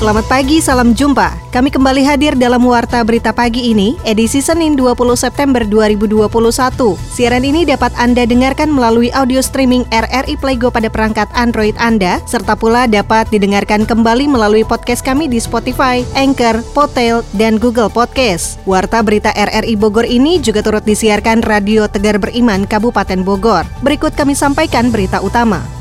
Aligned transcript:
Selamat 0.00 0.24
pagi, 0.32 0.64
salam 0.64 0.96
jumpa. 0.96 1.52
Kami 1.52 1.68
kembali 1.68 2.00
hadir 2.00 2.32
dalam 2.32 2.64
Warta 2.64 3.04
Berita 3.04 3.36
Pagi 3.36 3.68
ini, 3.68 4.00
edisi 4.08 4.40
Senin 4.40 4.72
20 4.72 4.96
September 5.12 5.60
2021. 5.60 6.96
Siaran 6.96 7.44
ini 7.44 7.68
dapat 7.68 7.92
Anda 8.00 8.24
dengarkan 8.24 8.72
melalui 8.72 9.12
audio 9.12 9.44
streaming 9.44 9.84
RRI 9.92 10.40
Playgo 10.40 10.72
pada 10.72 10.88
perangkat 10.88 11.28
Android 11.36 11.76
Anda, 11.76 12.16
serta 12.24 12.56
pula 12.56 12.88
dapat 12.88 13.28
didengarkan 13.28 13.84
kembali 13.84 14.24
melalui 14.24 14.64
podcast 14.64 15.04
kami 15.04 15.28
di 15.28 15.36
Spotify, 15.36 16.00
Anchor, 16.16 16.64
Potail, 16.72 17.20
dan 17.36 17.60
Google 17.60 17.92
Podcast. 17.92 18.56
Warta 18.64 19.04
Berita 19.04 19.36
RRI 19.36 19.76
Bogor 19.76 20.08
ini 20.08 20.40
juga 20.40 20.64
turut 20.64 20.80
disiarkan 20.80 21.44
Radio 21.44 21.84
Tegar 21.92 22.16
Beriman 22.16 22.64
Kabupaten 22.64 23.20
Bogor. 23.20 23.68
Berikut 23.84 24.16
kami 24.16 24.32
sampaikan 24.32 24.88
berita 24.88 25.20
utama. 25.20 25.79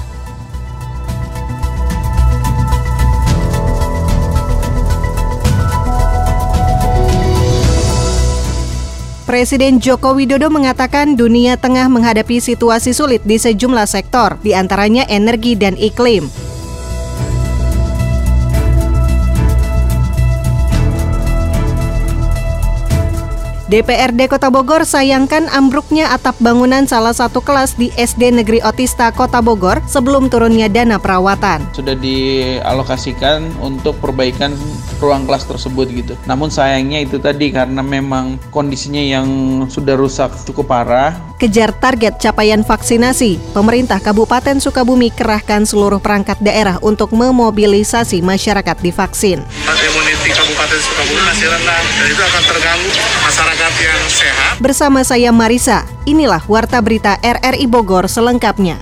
Presiden 9.30 9.78
Joko 9.78 10.18
Widodo 10.18 10.50
mengatakan 10.50 11.14
dunia 11.14 11.54
tengah 11.54 11.86
menghadapi 11.86 12.42
situasi 12.42 12.98
sulit 12.98 13.22
di 13.22 13.38
sejumlah 13.38 13.86
sektor, 13.86 14.42
di 14.42 14.58
antaranya 14.58 15.06
energi 15.06 15.54
dan 15.54 15.78
iklim. 15.78 16.49
DPRD 23.70 24.34
Kota 24.34 24.50
Bogor 24.50 24.82
sayangkan 24.82 25.46
ambruknya 25.54 26.10
atap 26.10 26.34
bangunan 26.42 26.90
salah 26.90 27.14
satu 27.14 27.38
kelas 27.38 27.78
di 27.78 27.94
SD 27.94 28.34
Negeri 28.34 28.66
Otista 28.66 29.14
Kota 29.14 29.46
Bogor 29.46 29.78
sebelum 29.86 30.26
turunnya 30.26 30.66
dana 30.66 30.98
perawatan. 30.98 31.62
Sudah 31.78 31.94
dialokasikan 31.94 33.46
untuk 33.62 33.94
perbaikan 34.02 34.58
ruang 34.98 35.30
kelas 35.30 35.46
tersebut 35.46 35.86
gitu. 35.94 36.18
Namun 36.26 36.50
sayangnya 36.50 37.06
itu 37.06 37.22
tadi 37.22 37.54
karena 37.54 37.86
memang 37.86 38.42
kondisinya 38.50 39.06
yang 39.06 39.30
sudah 39.70 39.94
rusak 39.94 40.34
cukup 40.50 40.66
parah. 40.74 41.14
Kejar 41.38 41.70
target 41.70 42.18
capaian 42.18 42.66
vaksinasi, 42.66 43.54
pemerintah 43.54 44.02
Kabupaten 44.02 44.58
Sukabumi 44.58 45.14
kerahkan 45.14 45.70
seluruh 45.70 46.02
perangkat 46.02 46.42
daerah 46.42 46.82
untuk 46.82 47.14
memobilisasi 47.14 48.26
masyarakat 48.26 48.82
divaksin. 48.82 49.46
Imuniti 49.46 50.09
Kabupaten 50.70 50.86
Sukabumi 50.86 51.24
masih 51.26 51.48
rendah 51.50 51.82
dan 51.82 52.08
itu 52.14 52.22
akan 52.30 52.44
terganggu 52.46 52.90
masyarakat 53.26 53.72
yang 53.82 54.02
sehat. 54.06 54.54
Bersama 54.62 55.02
saya 55.02 55.34
Marisa, 55.34 55.82
inilah 56.06 56.46
Warta 56.46 56.78
Berita 56.78 57.18
RRI 57.26 57.66
Bogor 57.66 58.06
selengkapnya. 58.06 58.78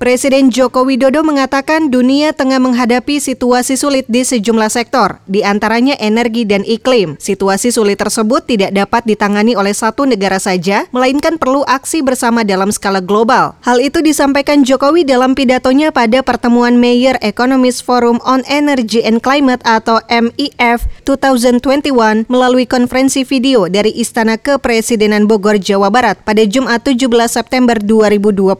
Presiden 0.00 0.48
Joko 0.48 0.88
Widodo 0.88 1.20
mengatakan 1.20 1.92
dunia 1.92 2.32
tengah 2.32 2.56
menghadapi 2.56 3.20
situasi 3.20 3.76
sulit 3.76 4.08
di 4.08 4.24
sejumlah 4.24 4.72
sektor, 4.72 5.20
di 5.28 5.44
antaranya 5.44 5.92
energi 6.00 6.48
dan 6.48 6.64
iklim. 6.64 7.20
Situasi 7.20 7.68
sulit 7.68 8.00
tersebut 8.00 8.48
tidak 8.48 8.72
dapat 8.72 9.04
ditangani 9.04 9.60
oleh 9.60 9.76
satu 9.76 10.08
negara 10.08 10.40
saja, 10.40 10.88
melainkan 10.88 11.36
perlu 11.36 11.68
aksi 11.68 12.00
bersama 12.00 12.48
dalam 12.48 12.72
skala 12.72 13.04
global. 13.04 13.60
Hal 13.60 13.76
itu 13.76 14.00
disampaikan 14.00 14.64
Jokowi 14.64 15.04
dalam 15.04 15.36
pidatonya 15.36 15.92
pada 15.92 16.24
pertemuan 16.24 16.80
Mayor 16.80 17.20
Economist 17.20 17.84
Forum 17.84 18.24
on 18.24 18.40
Energy 18.48 19.04
and 19.04 19.20
Climate 19.20 19.60
atau 19.68 20.00
MEF 20.08 20.88
2021 21.04 22.24
melalui 22.24 22.64
konferensi 22.64 23.20
video 23.20 23.68
dari 23.68 23.92
Istana 24.00 24.40
Kepresidenan 24.40 25.28
Bogor, 25.28 25.60
Jawa 25.60 25.92
Barat 25.92 26.16
pada 26.24 26.40
Jumat 26.48 26.88
17 26.88 27.04
September 27.28 27.76
2021. 27.76 28.56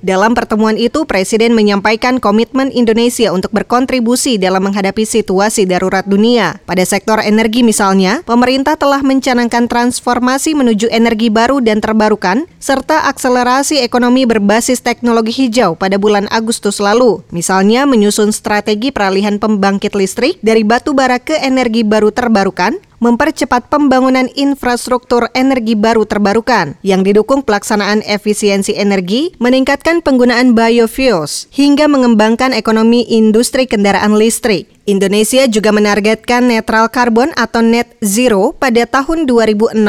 Dalam 0.00 0.32
pertemuan 0.32 0.53
pertemuan 0.54 0.78
itu, 0.78 1.02
Presiden 1.02 1.50
menyampaikan 1.50 2.22
komitmen 2.22 2.70
Indonesia 2.70 3.34
untuk 3.34 3.50
berkontribusi 3.50 4.38
dalam 4.38 4.62
menghadapi 4.70 5.02
situasi 5.02 5.66
darurat 5.66 6.06
dunia. 6.06 6.62
Pada 6.62 6.86
sektor 6.86 7.18
energi 7.18 7.66
misalnya, 7.66 8.22
pemerintah 8.22 8.78
telah 8.78 9.02
mencanangkan 9.02 9.66
transformasi 9.66 10.54
menuju 10.54 10.86
energi 10.94 11.26
baru 11.26 11.58
dan 11.58 11.82
terbarukan, 11.82 12.46
serta 12.62 13.10
akselerasi 13.10 13.82
ekonomi 13.82 14.30
berbasis 14.30 14.78
teknologi 14.78 15.34
hijau 15.34 15.74
pada 15.74 15.98
bulan 15.98 16.30
Agustus 16.30 16.78
lalu. 16.78 17.26
Misalnya 17.34 17.82
menyusun 17.82 18.30
strategi 18.30 18.94
peralihan 18.94 19.42
pembangkit 19.42 19.98
listrik 19.98 20.38
dari 20.38 20.62
batu 20.62 20.94
bara 20.94 21.18
ke 21.18 21.34
energi 21.42 21.82
baru 21.82 22.14
terbarukan, 22.14 22.78
mempercepat 23.04 23.68
pembangunan 23.68 24.32
infrastruktur 24.32 25.28
energi 25.36 25.76
baru 25.76 26.08
terbarukan 26.08 26.80
yang 26.80 27.04
didukung 27.04 27.44
pelaksanaan 27.44 28.00
efisiensi 28.00 28.72
energi, 28.72 29.36
meningkatkan 29.36 30.00
penggunaan 30.00 30.56
biofuels, 30.56 31.52
hingga 31.52 31.84
mengembangkan 31.84 32.56
ekonomi 32.56 33.04
industri 33.04 33.68
kendaraan 33.68 34.16
listrik. 34.16 34.72
Indonesia 34.84 35.48
juga 35.48 35.72
menargetkan 35.72 36.44
netral 36.44 36.92
karbon 36.92 37.32
atau 37.40 37.64
net 37.64 37.96
zero 38.04 38.52
pada 38.52 38.84
tahun 38.84 39.24
2060 39.24 39.80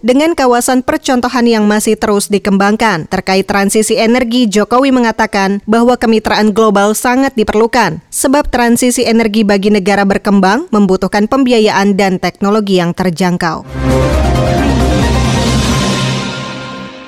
dengan 0.00 0.32
kawasan 0.32 0.80
percontohan 0.80 1.44
yang 1.44 1.68
masih 1.68 2.00
terus 2.00 2.32
dikembangkan. 2.32 3.04
Terkait 3.12 3.44
transisi 3.44 4.00
energi, 4.00 4.48
Jokowi 4.48 4.88
mengatakan 4.88 5.60
bahwa 5.68 6.00
kemitraan 6.00 6.56
global 6.56 6.96
sangat 6.96 7.36
diperlukan 7.36 8.00
sebab 8.08 8.48
transisi 8.48 9.04
energi 9.04 9.44
bagi 9.44 9.68
negara 9.68 10.08
berkembang 10.08 10.64
membutuhkan 10.72 11.28
pembiayaan 11.28 12.00
dan 12.00 12.16
teknologi 12.16 12.57
yang 12.66 12.90
terjangkau. 12.90 13.62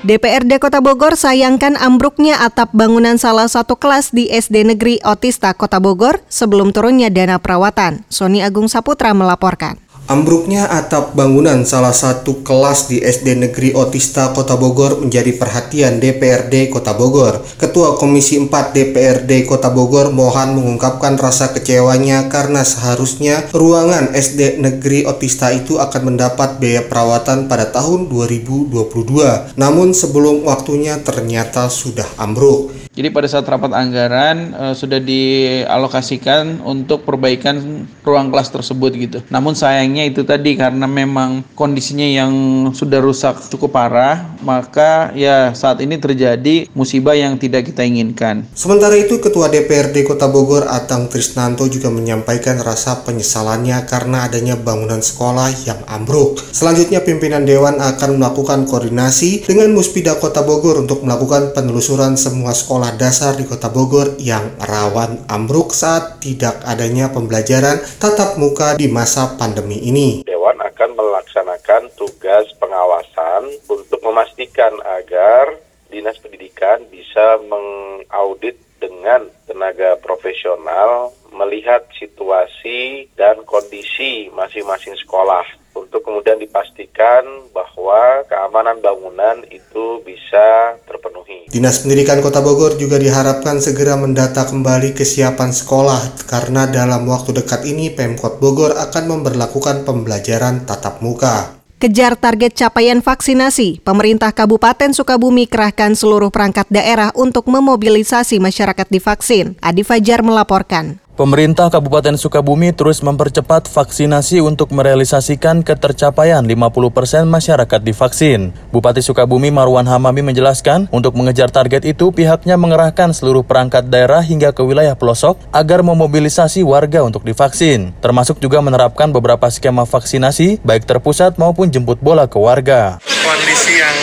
DPRD 0.01 0.57
Kota 0.57 0.81
Bogor 0.81 1.13
sayangkan 1.13 1.77
ambruknya 1.77 2.41
atap 2.41 2.73
bangunan 2.73 3.21
salah 3.21 3.45
satu 3.45 3.77
kelas 3.77 4.17
di 4.17 4.33
SD 4.33 4.65
Negeri 4.65 4.97
Otista 5.05 5.53
Kota 5.53 5.77
Bogor 5.77 6.25
sebelum 6.33 6.73
turunnya 6.73 7.13
dana 7.13 7.37
perawatan. 7.37 8.09
Sony 8.09 8.41
Agung 8.41 8.67
Saputra 8.67 9.13
melaporkan. 9.13 9.77
Ambruknya 10.11 10.67
atap 10.67 11.15
bangunan 11.15 11.63
salah 11.63 11.95
satu 11.95 12.43
kelas 12.43 12.91
di 12.91 12.99
SD 12.99 13.47
Negeri 13.47 13.71
Otista 13.79 14.35
Kota 14.35 14.59
Bogor 14.59 14.99
menjadi 14.99 15.31
perhatian 15.39 16.03
DPRD 16.03 16.67
Kota 16.67 16.99
Bogor. 16.99 17.47
Ketua 17.55 17.95
Komisi 17.95 18.35
4 18.35 18.51
DPRD 18.75 19.47
Kota 19.47 19.71
Bogor 19.71 20.11
Mohan 20.11 20.59
mengungkapkan 20.59 21.15
rasa 21.15 21.55
kecewanya 21.55 22.27
karena 22.27 22.67
seharusnya 22.67 23.47
ruangan 23.55 24.11
SD 24.11 24.59
Negeri 24.59 25.07
Otista 25.07 25.55
itu 25.55 25.79
akan 25.79 26.11
mendapat 26.11 26.59
biaya 26.59 26.83
perawatan 26.91 27.47
pada 27.47 27.71
tahun 27.71 28.11
2022. 28.11 29.55
Namun 29.55 29.95
sebelum 29.95 30.43
waktunya 30.43 30.99
ternyata 31.07 31.71
sudah 31.71 32.11
ambruk. 32.19 32.81
Jadi 32.91 33.07
pada 33.15 33.31
saat 33.31 33.47
rapat 33.47 33.71
anggaran 33.71 34.51
uh, 34.51 34.75
sudah 34.75 34.99
dialokasikan 34.99 36.59
untuk 36.67 37.07
perbaikan 37.07 37.87
ruang 38.03 38.35
kelas 38.35 38.51
tersebut 38.51 38.91
gitu. 38.99 39.19
Namun 39.31 39.55
sayangnya 39.55 40.00
itu 40.09 40.27
tadi 40.27 40.59
karena 40.59 40.91
memang 40.91 41.47
kondisinya 41.55 42.09
yang 42.09 42.33
sudah 42.75 42.99
rusak 42.99 43.39
cukup 43.53 43.77
parah, 43.77 44.35
maka 44.43 45.15
ya 45.15 45.55
saat 45.55 45.79
ini 45.85 46.01
terjadi 46.01 46.67
musibah 46.75 47.15
yang 47.15 47.39
tidak 47.39 47.71
kita 47.71 47.87
inginkan. 47.87 48.49
Sementara 48.57 48.97
itu 48.97 49.21
Ketua 49.21 49.53
DPRD 49.53 50.03
Kota 50.09 50.27
Bogor 50.27 50.67
Atang 50.67 51.13
Trisnanto 51.13 51.69
juga 51.71 51.93
menyampaikan 51.93 52.59
rasa 52.65 53.05
penyesalannya 53.07 53.87
karena 53.87 54.27
adanya 54.27 54.59
bangunan 54.59 55.05
sekolah 55.05 55.53
yang 55.69 55.81
ambruk. 55.87 56.43
Selanjutnya 56.51 57.05
pimpinan 57.05 57.47
dewan 57.47 57.79
akan 57.79 58.17
melakukan 58.17 58.65
koordinasi 58.65 59.45
dengan 59.45 59.77
Muspida 59.77 60.17
Kota 60.17 60.43
Bogor 60.43 60.81
untuk 60.83 61.05
melakukan 61.05 61.53
penelusuran 61.53 62.17
semua 62.17 62.57
sekolah 62.57 62.71
sekolah 62.71 62.95
dasar 62.95 63.35
di 63.35 63.43
Kota 63.51 63.67
Bogor 63.67 64.15
yang 64.23 64.55
rawan 64.63 65.27
ambruk 65.27 65.75
saat 65.75 66.23
tidak 66.23 66.63
adanya 66.63 67.11
pembelajaran 67.11 67.83
tatap 67.99 68.39
muka 68.39 68.79
di 68.79 68.87
masa 68.87 69.35
pandemi 69.35 69.83
ini. 69.83 69.90
Dewan 70.23 70.63
akan 70.63 70.95
melaksanakan 70.95 71.91
tugas 71.99 72.47
pengawasan 72.63 73.51
untuk 73.67 73.99
memastikan 74.07 74.71
agar 74.87 75.59
Dinas 75.91 76.15
Pendidikan 76.23 76.87
bisa 76.87 77.43
mengaudit 77.43 78.55
dengan 78.79 79.27
tenaga 79.51 79.99
profesional 79.99 81.11
melihat 81.35 81.91
situasi 81.99 83.11
dan 83.19 83.43
kondisi 83.43 84.31
masing-masing 84.31 84.95
sekolah 84.95 85.43
untuk 85.91 86.07
kemudian 86.07 86.39
dipastikan 86.39 87.51
bahwa 87.51 88.23
keamanan 88.31 88.79
bangunan 88.79 89.43
itu 89.51 89.99
bisa 90.07 90.79
terpenuhi. 90.87 91.51
Dinas 91.51 91.83
Pendidikan 91.83 92.23
Kota 92.23 92.39
Bogor 92.39 92.79
juga 92.79 92.95
diharapkan 92.95 93.59
segera 93.59 93.99
mendata 93.99 94.47
kembali 94.47 94.95
kesiapan 94.95 95.51
sekolah 95.51 96.31
karena 96.31 96.71
dalam 96.71 97.11
waktu 97.11 97.43
dekat 97.43 97.67
ini 97.67 97.91
Pemkot 97.91 98.39
Bogor 98.39 98.79
akan 98.79 99.19
memperlakukan 99.19 99.83
pembelajaran 99.83 100.63
tatap 100.63 101.03
muka. 101.03 101.59
Kejar 101.83 102.15
target 102.15 102.55
capaian 102.55 103.03
vaksinasi, 103.03 103.83
pemerintah 103.83 104.31
Kabupaten 104.31 104.95
Sukabumi 104.95 105.51
kerahkan 105.51 105.99
seluruh 105.99 106.31
perangkat 106.31 106.71
daerah 106.71 107.11
untuk 107.19 107.51
memobilisasi 107.51 108.39
masyarakat 108.39 108.87
divaksin. 108.87 109.59
Adi 109.59 109.83
Fajar 109.83 110.23
melaporkan. 110.23 111.03
Pemerintah 111.21 111.69
Kabupaten 111.69 112.17
Sukabumi 112.17 112.73
terus 112.73 113.05
mempercepat 113.05 113.69
vaksinasi 113.69 114.41
untuk 114.41 114.73
merealisasikan 114.73 115.61
ketercapaian 115.61 116.41
50% 116.41 117.29
masyarakat 117.29 117.81
divaksin. 117.85 118.57
Bupati 118.73 119.05
Sukabumi 119.05 119.53
Marwan 119.53 119.85
Hamami 119.85 120.25
menjelaskan, 120.25 120.89
untuk 120.89 121.13
mengejar 121.21 121.53
target 121.53 121.85
itu 121.85 122.09
pihaknya 122.09 122.57
mengerahkan 122.57 123.13
seluruh 123.13 123.45
perangkat 123.45 123.93
daerah 123.93 124.25
hingga 124.25 124.57
ke 124.57 124.65
wilayah 124.65 124.97
pelosok 124.97 125.37
agar 125.53 125.85
memobilisasi 125.85 126.65
warga 126.65 127.05
untuk 127.05 127.21
divaksin, 127.29 127.93
termasuk 128.01 128.41
juga 128.41 128.65
menerapkan 128.65 129.13
beberapa 129.13 129.45
skema 129.53 129.85
vaksinasi 129.85 130.65
baik 130.65 130.89
terpusat 130.89 131.37
maupun 131.37 131.69
jemput 131.69 132.01
bola 132.01 132.33
ke 132.33 132.41
warga. 132.41 132.97
Kondisi 133.05 133.77
yang 133.77 133.97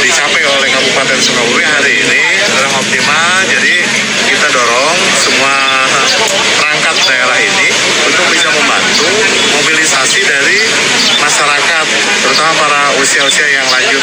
dicapai 0.00 0.40
oleh 0.40 0.72
Kabupaten 0.72 1.20
Sukabumi 1.20 1.68
hari 1.68 2.00
ini 2.00 2.22
adalah 2.48 2.80
optimal, 2.80 3.36
jadi 3.60 3.76
kita 4.24 4.48
dorong 4.56 4.98
semua 5.20 5.91
perangkat 6.58 6.96
daerah 7.06 7.38
ini 7.38 7.91
untuk 8.06 8.26
bisa 8.32 8.48
membantu 8.50 9.08
mobilisasi 9.58 10.20
dari 10.26 10.58
masyarakat, 11.22 11.86
terutama 12.22 12.52
para 12.58 12.82
usia-usia 12.98 13.46
yang 13.46 13.66
lanjut 13.70 14.02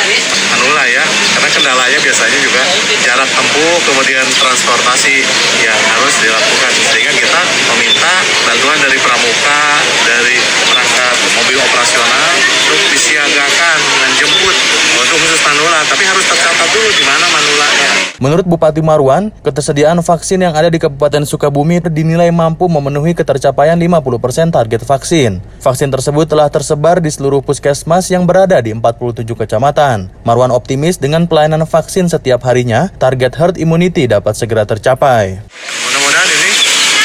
manula 0.50 0.84
ya, 0.88 1.04
karena 1.36 1.50
kendalanya 1.52 2.00
biasanya 2.00 2.40
juga 2.40 2.64
jarak 3.04 3.30
tempuh, 3.32 3.76
kemudian 3.92 4.26
transportasi 4.40 5.24
yang 5.64 5.80
harus 6.00 6.14
dilakukan, 6.24 6.72
sehingga 6.96 7.14
kita 7.16 7.42
meminta 7.76 8.14
bantuan 8.48 8.78
dari 8.80 8.98
pramuka, 9.04 9.62
dari 10.08 10.36
perangkat 10.70 11.16
mobil 11.36 11.58
operasional 11.60 12.30
untuk 12.70 12.90
disiagakan 12.96 13.78
menjemput. 14.00 14.56
Untuk 15.00 15.16
khusus 15.26 15.42
manula, 15.48 15.80
tapi 15.88 16.04
harus 16.04 16.26
tercatat 16.28 16.70
dulu 16.76 16.90
di 16.92 17.04
mana 17.08 17.26
manulanya. 17.32 17.90
Menurut 18.20 18.44
Bupati 18.44 18.84
Marwan, 18.84 19.32
ketersediaan 19.42 19.96
vaksin 20.04 20.44
yang 20.44 20.52
ada 20.52 20.68
di 20.68 20.76
Kabupaten 20.76 21.24
Sukabumi 21.24 21.80
dinilai 21.88 22.28
mampu 22.36 22.68
memenuhi 22.68 23.16
ketercapaian 23.16 23.80
50% 23.80 23.99
target 24.50 24.82
vaksin. 24.84 25.44
Vaksin 25.60 25.90
tersebut 25.92 26.26
telah 26.28 26.48
tersebar 26.48 27.00
di 27.04 27.12
seluruh 27.12 27.44
puskesmas 27.44 28.08
yang 28.12 28.24
berada 28.24 28.60
di 28.60 28.72
47 28.74 29.24
kecamatan. 29.26 30.12
Marwan 30.24 30.52
optimis 30.52 30.98
dengan 30.98 31.28
pelayanan 31.28 31.64
vaksin 31.68 32.08
setiap 32.08 32.44
harinya, 32.48 32.92
target 33.00 33.36
herd 33.36 33.56
immunity 33.60 34.08
dapat 34.08 34.36
segera 34.36 34.64
tercapai. 34.64 35.40
Mudah-mudahan 35.88 36.30
ini 36.30 36.50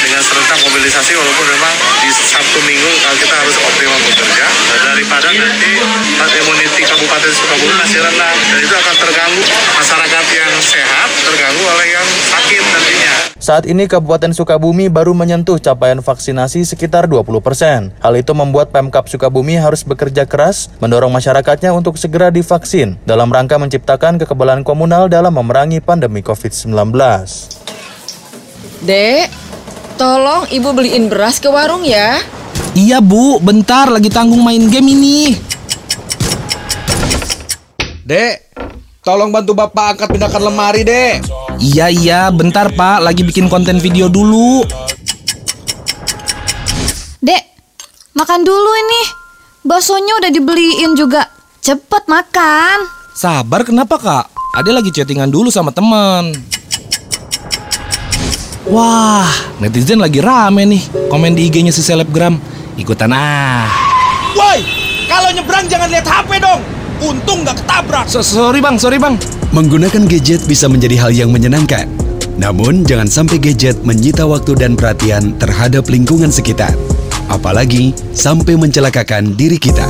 dengan 0.05 0.21
serentak 0.21 0.59
mobilisasi 0.63 1.13
walaupun 1.17 1.45
memang 1.49 1.73
di 2.03 2.09
Sabtu 2.13 2.59
Minggu 2.63 2.91
kita 3.15 3.35
harus 3.35 3.55
optimal 3.57 3.99
bekerja 4.11 4.47
daripada 4.85 5.27
nanti 5.31 5.71
herd 6.19 6.33
immunity 6.39 6.81
Kabupaten 6.83 7.31
Sukabumi 7.31 7.75
masih 7.79 7.99
rendah 8.03 8.33
dan 8.35 8.59
itu 8.59 8.75
akan 8.75 8.95
terganggu 8.95 9.43
masyarakat 9.75 10.25
yang 10.35 10.53
sehat 10.59 11.09
terganggu 11.25 11.63
oleh 11.63 11.87
yang. 11.95 12.07
Saat 13.45 13.69
ini 13.69 13.85
Kabupaten 13.85 14.33
Sukabumi 14.33 14.89
baru 14.89 15.13
menyentuh 15.13 15.61
capaian 15.61 16.01
vaksinasi 16.01 16.65
sekitar 16.65 17.05
20 17.05 17.45
persen. 17.45 17.93
Hal 18.01 18.17
itu 18.17 18.33
membuat 18.33 18.73
Pemkap 18.73 19.05
Sukabumi 19.05 19.53
harus 19.53 19.85
bekerja 19.85 20.25
keras 20.25 20.73
mendorong 20.81 21.13
masyarakatnya 21.13 21.69
untuk 21.69 21.93
segera 22.01 22.33
divaksin 22.33 22.97
dalam 23.05 23.29
rangka 23.29 23.61
menciptakan 23.61 24.17
kekebalan 24.17 24.65
komunal 24.65 25.13
dalam 25.13 25.37
memerangi 25.37 25.77
pandemi 25.77 26.25
COVID-19. 26.25 26.73
Dek, 28.81 29.29
tolong 30.01 30.49
ibu 30.49 30.73
beliin 30.73 31.05
beras 31.05 31.37
ke 31.37 31.45
warung 31.45 31.85
ya. 31.85 32.17
Iya 32.73 32.97
bu, 32.97 33.37
bentar 33.37 33.93
lagi 33.93 34.09
tanggung 34.09 34.41
main 34.41 34.73
game 34.73 34.89
ini. 34.89 35.37
Dek, 38.09 38.57
tolong 39.05 39.29
bantu 39.29 39.53
bapak 39.53 39.95
angkat 39.95 40.09
pindahkan 40.09 40.41
lemari, 40.41 40.81
dek. 40.81 41.21
Iya 41.61 41.93
iya, 41.93 42.21
bentar 42.33 42.73
pak, 42.73 43.05
lagi 43.05 43.21
bikin 43.21 43.45
konten 43.45 43.77
video 43.77 44.09
dulu. 44.09 44.65
Dek, 47.21 47.43
makan 48.17 48.41
dulu 48.41 48.71
ini. 48.73 49.01
Baksonya 49.61 50.13
udah 50.25 50.31
dibeliin 50.33 50.97
juga. 50.97 51.29
Cepet 51.61 52.09
makan. 52.09 52.89
Sabar 53.13 53.61
kenapa 53.61 53.95
kak? 54.01 54.25
Ade 54.57 54.73
lagi 54.73 54.89
chattingan 54.89 55.29
dulu 55.29 55.53
sama 55.53 55.69
teman. 55.69 56.33
Wah, 58.65 59.29
netizen 59.61 60.01
lagi 60.01 60.17
rame 60.17 60.65
nih. 60.65 60.81
Komen 61.13 61.37
di 61.37 61.45
IG-nya 61.45 61.69
si 61.69 61.85
selebgram. 61.85 62.41
Ikutan 62.77 63.13
ah. 63.13 63.69
Woi, 64.33 64.65
kalau 65.05 65.29
nyebrang 65.29 65.69
jangan 65.69 65.93
lihat 65.93 66.05
HP 66.09 66.41
dong. 66.41 66.84
Untung 67.03 67.43
nggak 67.43 67.59
ketabrak. 67.63 68.05
So- 68.07 68.23
sorry 68.23 68.63
bang, 68.63 68.79
sorry 68.79 68.95
bang. 68.95 69.19
Menggunakan 69.51 70.07
gadget 70.07 70.43
bisa 70.47 70.71
menjadi 70.71 70.95
hal 70.99 71.11
yang 71.11 71.31
menyenangkan. 71.31 71.87
Namun, 72.35 72.83
jangan 72.83 73.07
sampai 73.07 73.39
gadget 73.39 73.79
menyita 73.87 74.27
waktu 74.27 74.59
dan 74.59 74.75
perhatian 74.75 75.35
terhadap 75.39 75.87
lingkungan 75.87 76.31
sekitar. 76.31 76.75
Apalagi 77.31 77.95
sampai 78.11 78.59
mencelakakan 78.59 79.33
diri 79.39 79.55
kita. 79.55 79.87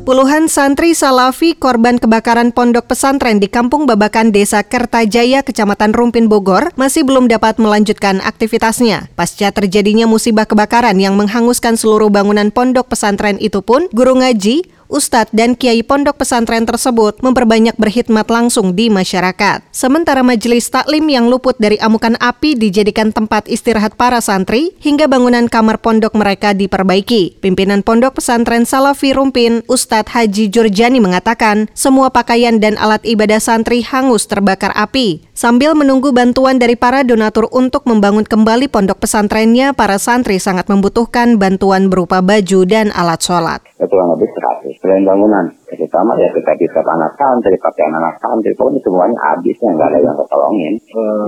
Puluhan 0.00 0.50
santri 0.50 0.90
Salafi 0.90 1.54
korban 1.54 1.94
kebakaran 1.94 2.50
pondok 2.50 2.90
pesantren 2.90 3.38
di 3.38 3.46
Kampung 3.46 3.86
Babakan 3.86 4.34
Desa 4.34 4.66
Kertajaya, 4.66 5.46
Kecamatan 5.46 5.94
Rumpin 5.94 6.26
Bogor, 6.26 6.74
masih 6.74 7.06
belum 7.06 7.30
dapat 7.30 7.62
melanjutkan 7.62 8.18
aktivitasnya. 8.18 9.06
Pasca 9.14 9.54
terjadinya 9.54 10.10
musibah 10.10 10.50
kebakaran 10.50 10.98
yang 10.98 11.14
menghanguskan 11.14 11.78
seluruh 11.78 12.10
bangunan 12.10 12.50
pondok 12.50 12.90
pesantren 12.90 13.38
itu 13.38 13.62
pun, 13.62 13.86
guru 13.94 14.18
ngaji, 14.18 14.66
Ustadz 14.90 15.30
dan 15.30 15.54
Kiai 15.54 15.86
pondok 15.86 16.18
pesantren 16.18 16.66
tersebut 16.66 17.22
memperbanyak 17.22 17.78
berkhidmat 17.78 18.26
langsung 18.26 18.74
di 18.74 18.90
masyarakat. 18.90 19.62
Sementara 19.70 20.26
majelis 20.26 20.66
taklim 20.66 21.06
yang 21.06 21.30
luput 21.30 21.54
dari 21.62 21.78
amukan 21.78 22.18
api 22.18 22.58
dijadikan 22.58 23.14
tempat 23.14 23.46
istirahat 23.46 23.94
para 23.94 24.18
santri 24.18 24.74
hingga 24.82 25.06
bangunan 25.06 25.46
kamar 25.46 25.78
pondok 25.78 26.18
mereka 26.18 26.58
diperbaiki. 26.58 27.38
Pimpinan 27.38 27.86
pondok 27.86 28.18
pesantren 28.18 28.66
Salafi 28.66 29.14
Rumpin, 29.14 29.62
Ustadz 29.70 30.10
Haji 30.10 30.50
Jurjani 30.50 30.98
mengatakan 30.98 31.70
semua 31.70 32.10
pakaian 32.10 32.58
dan 32.58 32.74
alat 32.74 33.06
ibadah 33.06 33.38
santri 33.38 33.86
hangus 33.86 34.26
terbakar 34.26 34.74
api. 34.74 35.22
Sambil 35.38 35.78
menunggu 35.78 36.10
bantuan 36.10 36.58
dari 36.58 36.74
para 36.74 37.06
donatur 37.06 37.46
untuk 37.54 37.86
membangun 37.86 38.26
kembali 38.26 38.66
pondok 38.66 39.06
pesantrennya, 39.06 39.70
para 39.72 40.02
santri 40.02 40.42
sangat 40.42 40.66
membutuhkan 40.66 41.38
bantuan 41.38 41.86
berupa 41.86 42.18
baju 42.18 42.66
dan 42.66 42.90
alat 42.90 43.22
sholat. 43.22 43.62
kurang 43.78 44.18
lebih 44.18 44.28
100 44.28 44.79
selain 44.80 45.04
bangunan 45.04 45.59
terutama 45.70 46.12
ya 46.18 46.28
kita 46.34 46.52
bisa 46.58 46.78
anak 46.82 47.12
santri 47.16 47.56
pakai 47.60 47.84
anak 47.86 48.14
santri 48.18 48.52
pokoknya 48.58 48.80
semuanya 48.82 49.16
habisnya 49.30 49.70
nggak 49.76 49.88
ada 49.90 49.98
yang 50.02 50.16
ketolongin. 50.18 50.74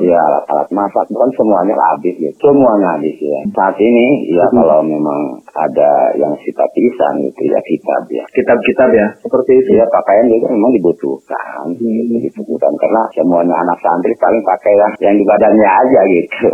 Ya 0.03 0.21
alat-alat 0.21 0.69
masak 0.75 1.07
kan 1.13 1.31
semuanya 1.39 1.75
habis 1.93 2.15
gitu 2.19 2.37
semuanya 2.43 2.89
habis 2.99 3.17
ya. 3.19 3.41
Saat 3.55 3.77
ini 3.79 4.07
ya 4.35 4.47
kalau 4.51 4.81
memang 4.83 5.39
ada 5.55 5.91
yang 6.19 6.33
sita 6.43 6.67
pisan 6.75 7.15
gitu 7.29 7.43
ya 7.49 7.61
kitab 7.67 8.03
ya. 8.11 8.25
Kitab-kitab 8.35 8.89
ya 8.93 9.07
seperti 9.23 9.53
itu. 9.63 9.71
Ya 9.79 9.87
pakaian 9.89 10.29
juga 10.29 10.53
memang 10.53 10.73
dibutuhkan 10.77 11.65
gitu, 11.81 12.15
dibutuhkan 12.19 12.73
karena 12.77 13.03
semuanya 13.17 13.57
anak 13.65 13.79
santri 13.81 14.13
paling 14.21 14.43
pakai 14.45 14.75
yang, 14.77 14.93
yang 15.01 15.15
di 15.17 15.25
badannya 15.25 15.69
aja 15.69 16.01
gitu. 16.11 16.49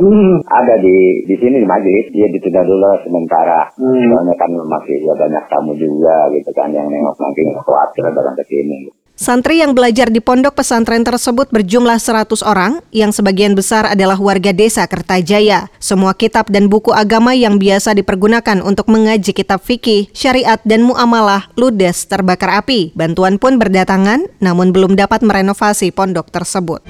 Ada 0.47 0.75
di 0.80 0.97
di 1.26 1.35
sini 1.38 1.61
di 1.62 1.68
majelis 1.68 2.07
dia 2.14 2.28
ditunda 2.30 2.62
dulu 2.62 2.92
sementara. 3.02 3.66
Soalnya 3.78 4.35
kan 4.38 4.50
masih 4.54 4.97
ya 5.02 5.14
banyak 5.18 5.45
tamu 5.50 5.73
juga 5.75 6.30
gitu 6.35 6.50
kan 6.54 6.71
yang 6.71 6.87
nengok 6.88 7.16
nanti 7.18 7.42
datang 7.87 8.35
ke 8.37 8.44
Santri 9.18 9.58
yang 9.58 9.75
belajar 9.75 10.14
di 10.14 10.23
pondok 10.23 10.62
pesantren 10.62 11.02
tersebut 11.02 11.50
berjumlah 11.50 11.99
100 11.99 12.38
orang, 12.47 12.78
yang 12.94 13.11
sebagian 13.11 13.58
besar 13.58 13.90
adalah 13.90 14.14
warga 14.14 14.54
desa 14.54 14.87
Kertajaya. 14.87 15.66
Semua 15.82 16.14
kitab 16.14 16.47
dan 16.54 16.70
buku 16.70 16.94
agama 16.94 17.35
yang 17.35 17.58
biasa 17.58 17.99
dipergunakan 17.99 18.62
untuk 18.62 18.87
mengaji 18.87 19.35
kitab 19.35 19.58
fikih, 19.58 20.06
syariat, 20.14 20.62
dan 20.62 20.87
muamalah 20.87 21.50
ludes 21.58 22.06
terbakar 22.06 22.62
api. 22.62 22.94
Bantuan 22.94 23.42
pun 23.42 23.58
berdatangan, 23.58 24.38
namun 24.38 24.70
belum 24.70 24.94
dapat 24.94 25.26
merenovasi 25.26 25.90
pondok 25.90 26.30
tersebut. 26.30 26.87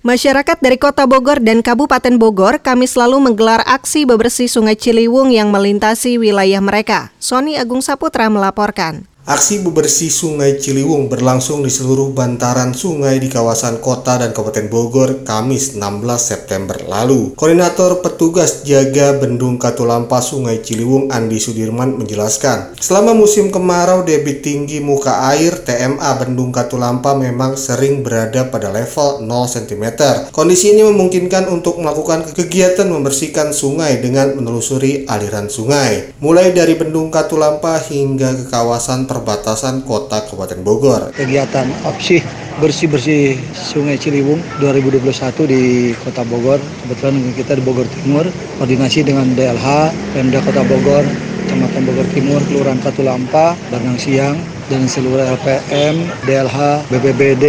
Masyarakat 0.00 0.64
dari 0.64 0.80
Kota 0.80 1.04
Bogor 1.04 1.44
dan 1.44 1.60
Kabupaten 1.60 2.16
Bogor 2.16 2.56
kami 2.56 2.88
selalu 2.88 3.20
menggelar 3.20 3.60
aksi 3.68 4.08
bebersih 4.08 4.48
Sungai 4.48 4.72
Ciliwung 4.72 5.28
yang 5.28 5.52
melintasi 5.52 6.16
wilayah 6.16 6.64
mereka. 6.64 7.12
Sony 7.20 7.60
Agung 7.60 7.84
Saputra 7.84 8.32
melaporkan. 8.32 9.09
Aksi 9.28 9.60
bebersih 9.60 10.08
Sungai 10.08 10.56
Ciliwung 10.56 11.12
berlangsung 11.12 11.60
di 11.60 11.68
seluruh 11.68 12.16
bantaran 12.16 12.72
sungai 12.72 13.20
di 13.20 13.28
kawasan 13.28 13.76
kota 13.84 14.16
dan 14.16 14.32
Kabupaten 14.32 14.72
Bogor 14.72 15.28
Kamis 15.28 15.76
16 15.76 16.08
September 16.16 16.80
lalu. 16.88 17.36
Koordinator 17.36 18.00
petugas 18.00 18.64
jaga 18.64 19.20
Bendung 19.20 19.60
Katulampa 19.60 20.24
Sungai 20.24 20.64
Ciliwung 20.64 21.12
Andi 21.12 21.36
Sudirman 21.36 22.00
menjelaskan, 22.00 22.72
selama 22.80 23.12
musim 23.12 23.52
kemarau 23.52 24.08
debit 24.08 24.40
tinggi 24.40 24.80
muka 24.80 25.28
air 25.36 25.52
TMA 25.68 26.10
Bendung 26.16 26.48
Katulampa 26.48 27.12
memang 27.12 27.60
sering 27.60 28.00
berada 28.00 28.48
pada 28.48 28.72
level 28.72 29.20
0 29.20 29.28
cm. 29.28 29.84
Kondisi 30.32 30.72
ini 30.72 30.80
memungkinkan 30.88 31.44
untuk 31.52 31.76
melakukan 31.76 32.24
kegiatan 32.32 32.88
membersihkan 32.88 33.52
sungai 33.52 34.00
dengan 34.00 34.32
menelusuri 34.32 35.04
aliran 35.04 35.52
sungai, 35.52 36.16
mulai 36.24 36.56
dari 36.56 36.72
Bendung 36.72 37.12
Katulampa 37.12 37.76
hingga 37.76 38.32
ke 38.32 38.48
kawasan 38.48 39.09
perbatasan 39.10 39.82
kota 39.82 40.22
Kabupaten 40.22 40.62
Bogor. 40.62 41.10
Kegiatan 41.10 41.66
opsi 41.82 42.22
bersih-bersih 42.62 43.34
Sungai 43.50 43.98
Ciliwung 43.98 44.38
2021 44.62 45.50
di 45.50 45.90
Kota 45.98 46.22
Bogor. 46.22 46.62
Kebetulan 46.86 47.18
kita 47.34 47.58
di 47.58 47.62
Bogor 47.66 47.90
Timur, 47.90 48.22
koordinasi 48.62 49.02
dengan 49.02 49.26
DLH, 49.34 49.90
Pemda 50.14 50.38
Kota 50.46 50.62
Bogor, 50.62 51.02
Kecamatan 51.50 51.82
Bogor 51.82 52.06
Timur, 52.14 52.38
Kelurahan 52.46 52.78
Katulampa, 52.78 53.58
Barang 53.74 53.98
Siang, 53.98 54.38
dan 54.70 54.86
seluruh 54.86 55.26
LPM, 55.26 56.06
DLH, 56.22 56.86
BBBD, 56.86 57.44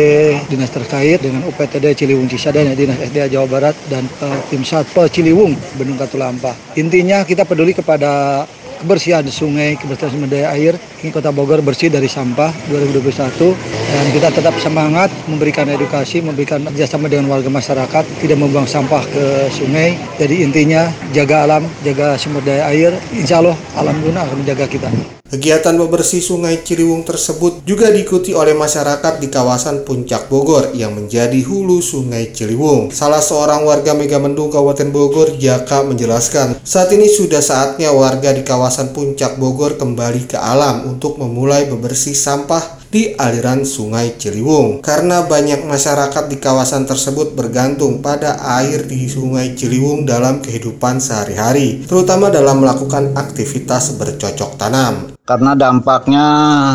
dinas 0.49 0.73
terkait 0.73 1.21
dengan 1.21 1.45
UPTD 1.45 1.93
Ciliwung 1.93 2.25
Cisada, 2.25 2.65
Dinas 2.73 2.97
SDA 2.97 3.29
Jawa 3.29 3.45
Barat, 3.45 3.77
dan 3.93 4.09
uh, 4.25 4.41
tim 4.49 4.65
Satpol 4.65 5.05
Ciliwung, 5.05 5.53
Bendung 5.77 6.01
Katulampa. 6.01 6.57
Intinya 6.73 7.21
kita 7.21 7.45
peduli 7.45 7.77
kepada 7.77 8.41
kebersihan 8.81 9.23
sungai, 9.29 9.77
kebersihan 9.77 10.11
sumber 10.11 10.29
daya 10.33 10.50
air. 10.57 10.73
Ini 11.05 11.13
Kota 11.13 11.29
Bogor 11.29 11.61
bersih 11.61 11.93
dari 11.93 12.09
sampah 12.09 12.50
2021 12.67 13.53
dan 13.93 14.05
kita 14.09 14.29
tetap 14.33 14.55
semangat 14.57 15.13
memberikan 15.29 15.69
edukasi, 15.69 16.25
memberikan 16.25 16.65
kerjasama 16.65 17.05
dengan 17.05 17.29
warga 17.29 17.53
masyarakat, 17.53 18.03
tidak 18.19 18.38
membuang 18.41 18.65
sampah 18.65 19.05
ke 19.05 19.25
sungai. 19.53 19.93
Jadi 20.17 20.41
intinya 20.41 20.89
jaga 21.13 21.45
alam, 21.45 21.63
jaga 21.85 22.17
sumber 22.17 22.41
daya 22.41 22.65
air. 22.73 22.91
Insya 23.13 23.39
Allah 23.45 23.55
alam 23.77 23.95
guna 24.01 24.25
akan 24.25 24.41
menjaga 24.41 24.65
kita. 24.65 25.20
Kegiatan 25.31 25.79
bebersih 25.79 26.19
Sungai 26.19 26.59
Ciliwung 26.59 27.07
tersebut 27.07 27.63
juga 27.63 27.88
diikuti 27.88 28.35
oleh 28.35 28.51
masyarakat 28.51 29.23
di 29.23 29.31
kawasan 29.31 29.88
Puncak 29.88 30.27
Bogor 30.27 30.75
yang 30.75 30.91
menjadi 30.91 31.39
hulu 31.39 31.79
Sungai 31.79 32.35
Ciliwung. 32.35 32.91
Salah 32.91 33.23
seorang 33.23 33.63
warga 33.63 33.95
Megamendung 33.95 34.51
Kabupaten 34.51 34.91
Bogor, 34.91 35.39
Jaka 35.39 35.88
menjelaskan, 35.88 36.59
saat 36.67 36.91
ini 36.91 37.07
sudah 37.07 37.39
saatnya 37.39 37.95
warga 37.95 38.35
di 38.35 38.43
kawasan 38.43 38.91
Puncak 38.91 39.39
Bogor 39.39 39.79
kembali 39.79 40.27
ke 40.27 40.35
alam 40.35 40.91
untuk 40.91 41.15
memulai 41.15 41.63
bebersih 41.63 42.11
sampah 42.11 42.83
di 42.91 43.15
aliran 43.15 43.63
Sungai 43.63 44.19
Ciliwung. 44.19 44.83
Karena 44.83 45.23
banyak 45.23 45.63
masyarakat 45.63 46.27
di 46.27 46.43
kawasan 46.43 46.83
tersebut 46.83 47.39
bergantung 47.39 48.03
pada 48.03 48.35
air 48.59 48.83
di 48.83 49.07
Sungai 49.07 49.55
Ciliwung 49.55 50.03
dalam 50.03 50.43
kehidupan 50.43 51.00
sehari-hari, 51.00 51.88
terutama 51.88 52.27
dalam 52.27 52.59
melakukan 52.59 53.15
aktivitas 53.15 53.95
bercocok 53.95 54.59
tanam. 54.59 55.15
Karena 55.31 55.55
dampaknya 55.55 56.27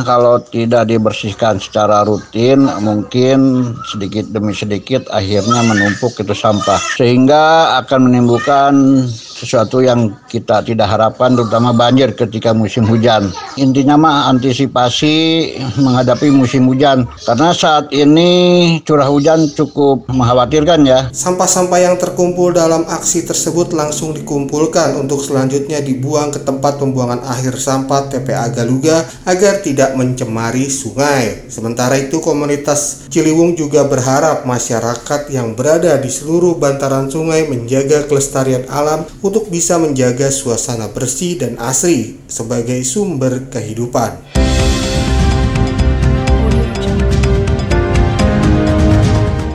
kalau 0.08 0.40
tidak 0.40 0.88
dibersihkan 0.88 1.60
secara 1.60 2.08
rutin 2.08 2.64
mungkin 2.80 3.68
sedikit 3.84 4.32
demi 4.32 4.56
sedikit 4.56 5.04
akhirnya 5.12 5.60
menumpuk 5.60 6.16
itu 6.16 6.32
sampah 6.32 6.80
sehingga 6.96 7.76
akan 7.84 8.08
menimbulkan 8.08 9.04
sesuatu 9.36 9.84
yang 9.84 10.16
kita 10.32 10.64
tidak 10.64 10.88
harapkan 10.88 11.36
terutama 11.36 11.76
banjir 11.76 12.16
ketika 12.16 12.56
musim 12.56 12.88
hujan. 12.88 13.28
Intinya 13.60 14.00
mah 14.00 14.32
antisipasi 14.32 15.52
menghadapi 15.76 16.32
musim 16.32 16.64
hujan 16.72 17.04
karena 17.28 17.52
saat 17.52 17.92
ini 17.92 18.80
curah 18.88 19.12
hujan 19.12 19.52
cukup 19.52 20.08
mengkhawatirkan 20.08 20.88
ya. 20.88 21.12
Sampah-sampah 21.12 21.76
yang 21.76 22.00
terkumpul 22.00 22.56
dalam 22.56 22.88
aksi 22.88 23.28
tersebut 23.28 23.76
langsung 23.76 24.16
dikumpulkan 24.16 24.96
untuk 24.96 25.20
selanjutnya 25.20 25.84
dibuang 25.84 26.32
ke 26.32 26.40
tempat 26.40 26.80
pembuangan 26.80 27.20
akhir 27.28 27.60
sampah 27.60 28.08
TPA 28.08 28.45
Galuga 28.50 29.06
agar 29.24 29.64
tidak 29.64 29.94
mencemari 29.94 30.66
sungai. 30.68 31.46
Sementara 31.48 31.96
itu 31.96 32.18
komunitas 32.18 33.08
Ciliwung 33.10 33.56
juga 33.56 33.86
berharap 33.86 34.44
masyarakat 34.44 35.32
yang 35.32 35.56
berada 35.56 35.96
di 35.96 36.10
seluruh 36.12 36.58
bantaran 36.58 37.08
sungai 37.08 37.48
menjaga 37.48 38.04
kelestarian 38.04 38.68
alam 38.68 39.08
untuk 39.24 39.48
bisa 39.48 39.78
menjaga 39.80 40.28
suasana 40.28 40.90
bersih 40.92 41.38
dan 41.40 41.56
asri 41.56 42.20
sebagai 42.28 42.82
sumber 42.84 43.48
kehidupan. 43.48 44.20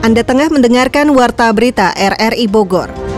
Anda 0.02 0.26
tengah 0.26 0.50
mendengarkan 0.50 1.14
Warta 1.14 1.54
Berita 1.54 1.94
RRI 1.94 2.50
Bogor. 2.50 3.11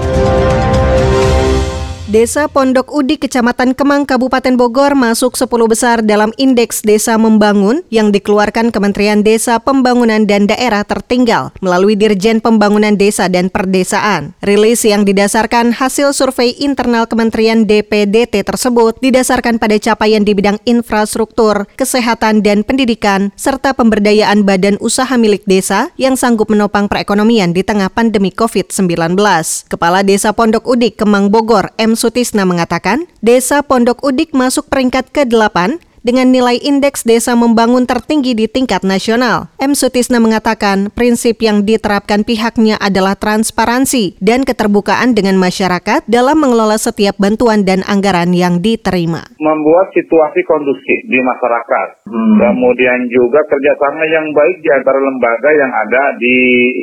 Desa 2.13 2.45
Pondok 2.45 2.93
Udik, 2.93 3.25
Kecamatan 3.25 3.73
Kemang, 3.73 4.05
Kabupaten 4.05 4.53
Bogor 4.53 4.93
masuk 4.93 5.33
10 5.33 5.49
besar 5.65 5.97
dalam 6.05 6.29
Indeks 6.37 6.85
Desa 6.85 7.17
Membangun 7.17 7.81
yang 7.89 8.13
dikeluarkan 8.13 8.69
Kementerian 8.69 9.25
Desa 9.25 9.57
Pembangunan 9.57 10.21
dan 10.29 10.45
Daerah 10.45 10.85
Tertinggal 10.85 11.57
melalui 11.57 11.97
Dirjen 11.97 12.37
Pembangunan 12.37 12.93
Desa 12.93 13.33
dan 13.33 13.49
Perdesaan. 13.49 14.37
Rilis 14.45 14.85
yang 14.85 15.09
didasarkan 15.09 15.73
hasil 15.73 16.13
survei 16.13 16.53
internal 16.61 17.09
Kementerian 17.09 17.65
DPDT 17.65 18.45
tersebut 18.45 18.93
didasarkan 19.01 19.57
pada 19.57 19.81
capaian 19.81 20.21
di 20.21 20.37
bidang 20.37 20.61
infrastruktur, 20.69 21.65
kesehatan, 21.81 22.45
dan 22.45 22.61
pendidikan, 22.61 23.33
serta 23.33 23.73
pemberdayaan 23.73 24.45
badan 24.45 24.77
usaha 24.85 25.17
milik 25.17 25.49
desa 25.49 25.89
yang 25.97 26.13
sanggup 26.13 26.53
menopang 26.53 26.85
perekonomian 26.85 27.57
di 27.57 27.65
tengah 27.65 27.89
pandemi 27.89 28.29
COVID-19. 28.29 29.17
Kepala 29.65 30.05
Desa 30.05 30.29
Pondok 30.29 30.69
Udik, 30.69 31.01
Kemang 31.01 31.33
Bogor, 31.33 31.73
M. 31.81 32.02
Sutisna 32.03 32.43
mengatakan, 32.43 33.07
Desa 33.23 33.63
Pondok 33.63 34.03
Udik 34.03 34.35
masuk 34.35 34.67
peringkat 34.67 35.07
ke-8 35.15 35.79
dengan 36.03 36.29
nilai 36.29 36.59
indeks 36.59 37.07
desa 37.07 37.33
membangun 37.33 37.87
tertinggi 37.87 38.35
di 38.35 38.45
tingkat 38.51 38.83
nasional. 38.83 39.49
M. 39.57 39.71
Sutisna 39.73 40.19
mengatakan 40.19 40.91
prinsip 40.91 41.39
yang 41.39 41.63
diterapkan 41.63 42.27
pihaknya 42.27 42.75
adalah 42.77 43.15
transparansi 43.15 44.19
dan 44.19 44.43
keterbukaan 44.43 45.15
dengan 45.15 45.39
masyarakat 45.39 46.05
dalam 46.05 46.37
mengelola 46.37 46.75
setiap 46.75 47.15
bantuan 47.15 47.63
dan 47.63 47.81
anggaran 47.87 48.35
yang 48.35 48.59
diterima. 48.59 49.23
Membuat 49.39 49.95
situasi 49.95 50.43
kondusif 50.43 50.99
di 51.07 51.19
masyarakat, 51.23 51.87
hmm. 52.11 52.35
kemudian 52.37 52.99
juga 53.07 53.39
kerjasama 53.47 54.03
yang 54.11 54.27
baik 54.35 54.59
di 54.59 54.69
antara 54.69 54.99
lembaga 54.99 55.49
yang 55.55 55.71
ada 55.71 56.03
di 56.19 56.37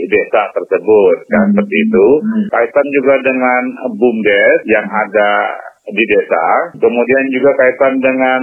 desa 0.08 0.48
tersebut, 0.56 1.16
kan 1.28 1.52
seperti 1.52 1.76
itu. 1.84 2.06
Hmm. 2.24 2.44
Kaitan 2.48 2.88
juga 2.96 3.14
dengan 3.20 3.62
BUMDes 4.00 4.64
yang 4.64 4.86
ada 4.88 5.30
di 5.94 6.04
desa. 6.06 6.44
Kemudian 6.78 7.24
juga 7.34 7.50
kaitan 7.58 7.98
dengan 7.98 8.42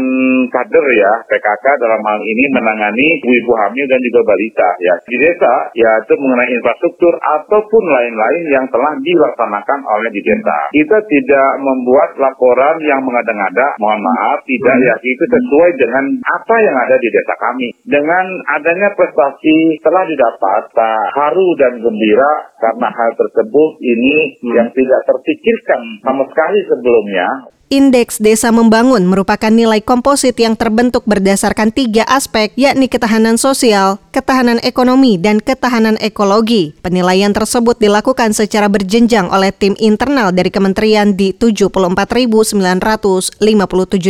kader 0.51 0.85
ya, 0.95 1.13
PKK 1.27 1.65
dalam 1.79 2.01
hal 2.03 2.19
ini 2.23 2.43
menangani 2.53 3.07
ibu 3.23 3.51
hamil 3.65 3.85
dan 3.87 3.99
juga 4.11 4.21
balita 4.33 4.69
ya. 4.83 4.95
Di 5.07 5.17
desa 5.19 5.53
ya 5.75 5.91
itu 6.03 6.13
mengenai 6.17 6.49
infrastruktur 6.53 7.13
ataupun 7.17 7.83
lain-lain 7.87 8.43
yang 8.51 8.65
telah 8.71 8.93
dilaksanakan 8.99 9.79
oleh 9.83 10.09
di 10.11 10.21
desa. 10.23 10.57
Kita 10.73 10.97
tidak 11.07 11.49
membuat 11.61 12.15
laporan 12.19 12.77
yang 12.83 13.01
mengada-ngada, 13.03 13.77
mohon 13.79 13.99
maaf, 14.01 14.43
tidak 14.45 14.75
ya, 14.83 14.95
itu 15.01 15.23
sesuai 15.27 15.69
dengan 15.79 16.05
apa 16.23 16.55
yang 16.61 16.75
ada 16.75 16.95
di 16.99 17.09
desa 17.11 17.33
kami. 17.39 17.67
Dengan 17.87 18.25
adanya 18.57 18.91
prestasi 18.95 19.79
telah 19.83 20.03
didapat, 20.07 20.61
tak 20.73 21.07
haru 21.17 21.47
dan 21.59 21.79
gembira 21.81 22.31
karena 22.57 22.87
hal 22.89 23.11
tersebut 23.17 23.71
ini 23.81 24.15
hmm. 24.41 24.53
yang 24.57 24.67
tidak 24.73 25.01
terpikirkan 25.05 25.81
sama 26.01 26.23
sekali 26.29 26.59
sebelumnya 26.65 27.27
Indeks 27.67 28.23
Desa 28.23 28.47
Membangun 28.47 29.03
merupakan 29.03 29.51
nilai 29.51 29.83
komposit 29.83 30.39
yang 30.39 30.55
terbentuk 30.55 31.03
berdasarkan 31.03 31.75
tiga 31.75 32.07
aspek, 32.07 32.55
yakni 32.55 32.87
ketahanan 32.87 33.35
sosial, 33.35 33.99
ketahanan 34.15 34.55
ekonomi, 34.63 35.19
dan 35.19 35.43
ketahanan 35.43 35.99
ekologi. 35.99 36.71
Penilaian 36.79 37.35
tersebut 37.35 37.75
dilakukan 37.75 38.31
secara 38.31 38.71
berjenjang 38.71 39.27
oleh 39.27 39.51
tim 39.51 39.75
internal 39.83 40.31
dari 40.31 40.47
kementerian 40.47 41.11
di 41.11 41.35
74.957 41.35 43.35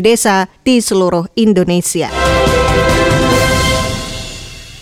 desa 0.05 0.45
di 0.61 0.77
seluruh 0.77 1.25
Indonesia. 1.33 2.13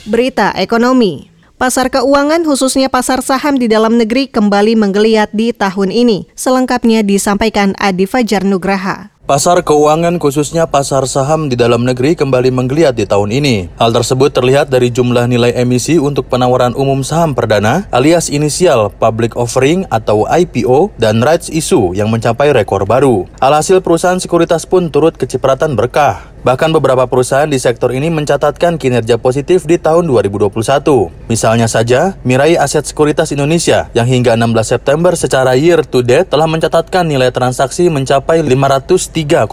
Berita 0.03 0.51
Ekonomi 0.59 1.34
Pasar 1.55 1.87
keuangan 1.87 2.43
khususnya 2.43 2.91
pasar 2.91 3.23
saham 3.23 3.55
di 3.55 3.71
dalam 3.71 3.95
negeri 3.95 4.27
kembali 4.27 4.75
menggeliat 4.75 5.31
di 5.31 5.55
tahun 5.55 5.87
ini. 5.87 6.27
Selengkapnya 6.35 6.99
disampaikan 6.99 7.71
Adi 7.79 8.03
Fajar 8.03 8.43
Nugraha. 8.43 9.15
Pasar 9.23 9.63
keuangan 9.63 10.19
khususnya 10.19 10.67
pasar 10.67 11.07
saham 11.07 11.47
di 11.47 11.55
dalam 11.55 11.87
negeri 11.87 12.11
kembali 12.11 12.51
menggeliat 12.51 12.99
di 12.99 13.07
tahun 13.07 13.31
ini. 13.31 13.71
Hal 13.79 13.95
tersebut 13.95 14.35
terlihat 14.35 14.67
dari 14.67 14.91
jumlah 14.91 15.31
nilai 15.31 15.55
emisi 15.55 15.95
untuk 15.95 16.27
penawaran 16.27 16.75
umum 16.75 17.07
saham 17.07 17.31
perdana 17.31 17.87
alias 17.95 18.27
inisial 18.27 18.91
public 18.91 19.39
offering 19.39 19.87
atau 19.87 20.27
IPO 20.27 20.91
dan 20.99 21.23
rights 21.23 21.47
issue 21.47 21.95
yang 21.95 22.11
mencapai 22.11 22.51
rekor 22.51 22.83
baru. 22.83 23.31
Alhasil 23.39 23.79
perusahaan 23.79 24.19
sekuritas 24.19 24.67
pun 24.67 24.91
turut 24.91 25.15
kecipratan 25.15 25.79
berkah. 25.79 26.34
Bahkan 26.45 26.77
beberapa 26.77 27.09
perusahaan 27.09 27.49
di 27.49 27.57
sektor 27.57 27.89
ini 27.89 28.13
mencatatkan 28.13 28.77
kinerja 28.77 29.17
positif 29.17 29.65
di 29.65 29.81
tahun 29.81 30.05
2021. 30.05 31.09
Misalnya 31.25 31.65
saja, 31.65 32.21
Mirai 32.21 32.53
Aset 32.53 32.85
Sekuritas 32.85 33.33
Indonesia 33.33 33.89
yang 33.97 34.05
hingga 34.05 34.37
16 34.37 34.77
September 34.77 35.17
secara 35.17 35.57
year 35.57 35.81
to 35.81 36.05
date 36.05 36.29
telah 36.29 36.45
mencatatkan 36.45 37.09
nilai 37.09 37.33
transaksi 37.33 37.89
mencapai 37.89 38.45
503,8 38.45 39.49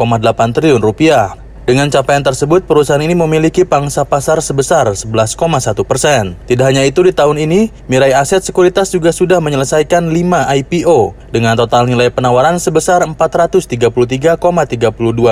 triliun 0.52 0.84
rupiah. 0.84 1.41
Dengan 1.62 1.87
capaian 1.95 2.26
tersebut, 2.26 2.66
perusahaan 2.66 2.99
ini 2.99 3.14
memiliki 3.14 3.62
pangsa 3.62 4.02
pasar 4.02 4.42
sebesar 4.42 4.90
11,1 4.90 5.38
persen. 5.87 6.35
Tidak 6.50 6.66
hanya 6.66 6.83
itu, 6.83 7.07
di 7.07 7.14
tahun 7.14 7.38
ini, 7.38 7.71
Mirai 7.87 8.11
Aset 8.19 8.42
Sekuritas 8.42 8.90
juga 8.90 9.14
sudah 9.14 9.38
menyelesaikan 9.38 10.11
5 10.11 10.59
IPO 10.59 11.14
dengan 11.31 11.54
total 11.54 11.87
nilai 11.87 12.11
penawaran 12.11 12.59
sebesar 12.59 13.07
433,32 13.07 14.42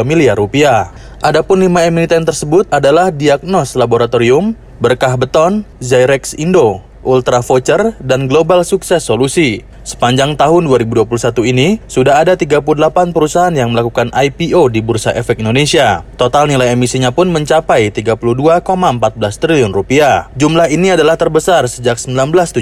miliar 0.06 0.38
rupiah. 0.38 0.94
Adapun 1.18 1.66
5 1.66 1.90
emiten 1.90 2.22
tersebut 2.22 2.70
adalah 2.70 3.10
Diagnos 3.10 3.75
Laboratorium, 3.75 4.54
Berkah 4.78 5.18
Beton, 5.18 5.66
Zyrex 5.82 6.38
Indo, 6.38 6.87
Ultra 7.04 7.40
Voucher, 7.40 7.97
dan 8.00 8.28
Global 8.28 8.64
Sukses 8.64 9.04
Solusi. 9.04 9.64
Sepanjang 9.80 10.37
tahun 10.37 10.69
2021 10.69 11.09
ini, 11.50 11.80
sudah 11.88 12.21
ada 12.21 12.37
38 12.37 13.16
perusahaan 13.16 13.50
yang 13.50 13.73
melakukan 13.73 14.12
IPO 14.12 14.69
di 14.71 14.85
Bursa 14.85 15.16
Efek 15.16 15.40
Indonesia. 15.40 16.04
Total 16.21 16.45
nilai 16.45 16.76
emisinya 16.76 17.11
pun 17.11 17.33
mencapai 17.33 17.88
32,14 17.88 19.40
triliun 19.40 19.73
rupiah. 19.73 20.28
Jumlah 20.37 20.69
ini 20.69 20.92
adalah 20.92 21.16
terbesar 21.16 21.64
sejak 21.66 21.97
1977. 21.97 22.61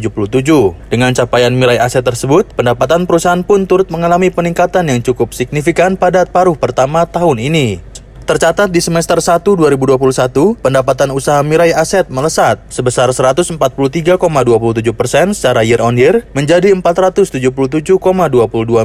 Dengan 0.88 1.10
capaian 1.10 1.50
nilai 1.50 1.82
aset 1.82 2.06
tersebut, 2.06 2.54
pendapatan 2.54 3.04
perusahaan 3.04 3.42
pun 3.42 3.66
turut 3.66 3.90
mengalami 3.90 4.30
peningkatan 4.30 4.86
yang 4.86 5.02
cukup 5.02 5.34
signifikan 5.34 5.98
pada 5.98 6.22
paruh 6.24 6.54
pertama 6.54 7.02
tahun 7.04 7.42
ini. 7.42 7.87
Tercatat 8.28 8.68
di 8.68 8.76
semester 8.84 9.24
1 9.24 9.40
2021, 9.40 10.60
pendapatan 10.60 11.16
usaha 11.16 11.40
Mirai 11.40 11.72
Aset 11.72 12.12
melesat 12.12 12.60
sebesar 12.68 13.08
143,27 13.08 13.56
persen 14.92 15.32
secara 15.32 15.64
year 15.64 15.80
on 15.80 15.96
year 15.96 16.28
menjadi 16.36 16.76
477,22 16.76 17.96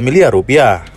miliar 0.00 0.32
rupiah. 0.32 0.93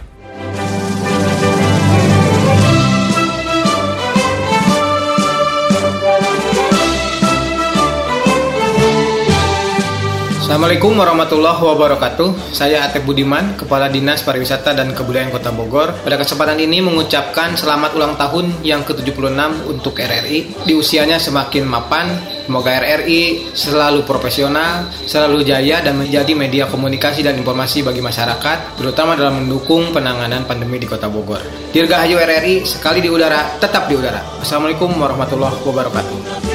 Assalamualaikum 10.57 10.97
warahmatullahi 10.97 11.61
wabarakatuh. 11.61 12.49
Saya 12.49 12.81
Atep 12.81 13.05
Budiman, 13.05 13.53
Kepala 13.61 13.93
Dinas 13.93 14.25
Pariwisata 14.25 14.73
dan 14.73 14.89
Kebudayaan 14.89 15.29
Kota 15.29 15.53
Bogor. 15.53 15.93
Pada 16.01 16.17
kesempatan 16.17 16.57
ini 16.57 16.81
mengucapkan 16.81 17.53
selamat 17.53 17.93
ulang 17.93 18.17
tahun 18.17 18.65
yang 18.65 18.81
ke-76 18.81 19.37
untuk 19.69 19.93
RRI. 19.93 20.65
Di 20.65 20.73
usianya 20.73 21.21
semakin 21.21 21.61
mapan, 21.61 22.09
semoga 22.49 22.73
RRI 22.73 23.53
selalu 23.53 24.01
profesional, 24.01 24.89
selalu 25.05 25.45
jaya 25.45 25.77
dan 25.85 26.01
menjadi 26.01 26.33
media 26.33 26.65
komunikasi 26.65 27.21
dan 27.21 27.37
informasi 27.37 27.85
bagi 27.85 28.01
masyarakat, 28.01 28.81
terutama 28.81 29.13
dalam 29.13 29.45
mendukung 29.45 29.93
penanganan 29.93 30.41
pandemi 30.49 30.81
di 30.81 30.89
Kota 30.89 31.05
Bogor. 31.05 31.69
Dirgahayu 31.69 32.17
RRI, 32.17 32.65
sekali 32.65 33.05
di 33.05 33.13
udara, 33.13 33.61
tetap 33.61 33.85
di 33.85 33.93
udara. 33.93 34.41
Assalamualaikum 34.41 34.89
warahmatullahi 34.89 35.61
wabarakatuh. 35.61 36.46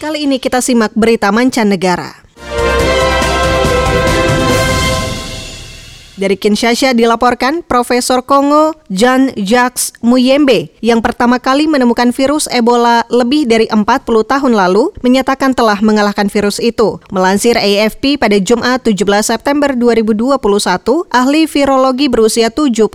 Kali 0.00 0.24
ini 0.24 0.40
kita 0.40 0.64
simak 0.64 0.96
berita 0.96 1.28
mancanegara. 1.28 2.19
Dari 6.20 6.36
Kinshasa 6.36 6.92
dilaporkan 6.92 7.64
Profesor 7.64 8.20
Kongo 8.20 8.76
Jean-Jacques 8.92 9.96
Muyembe 10.04 10.68
yang 10.84 11.00
pertama 11.00 11.40
kali 11.40 11.64
menemukan 11.64 12.12
virus 12.12 12.44
Ebola 12.52 13.08
lebih 13.08 13.48
dari 13.48 13.64
40 13.72 13.80
tahun 14.04 14.52
lalu 14.52 14.92
menyatakan 15.00 15.56
telah 15.56 15.80
mengalahkan 15.80 16.28
virus 16.28 16.60
itu. 16.60 17.00
Melansir 17.08 17.56
AFP 17.56 18.20
pada 18.20 18.36
Jumat 18.36 18.84
17 18.84 19.00
September 19.24 19.72
2021, 19.72 20.36
ahli 21.08 21.48
virologi 21.48 22.12
berusia 22.12 22.52
79 22.52 22.92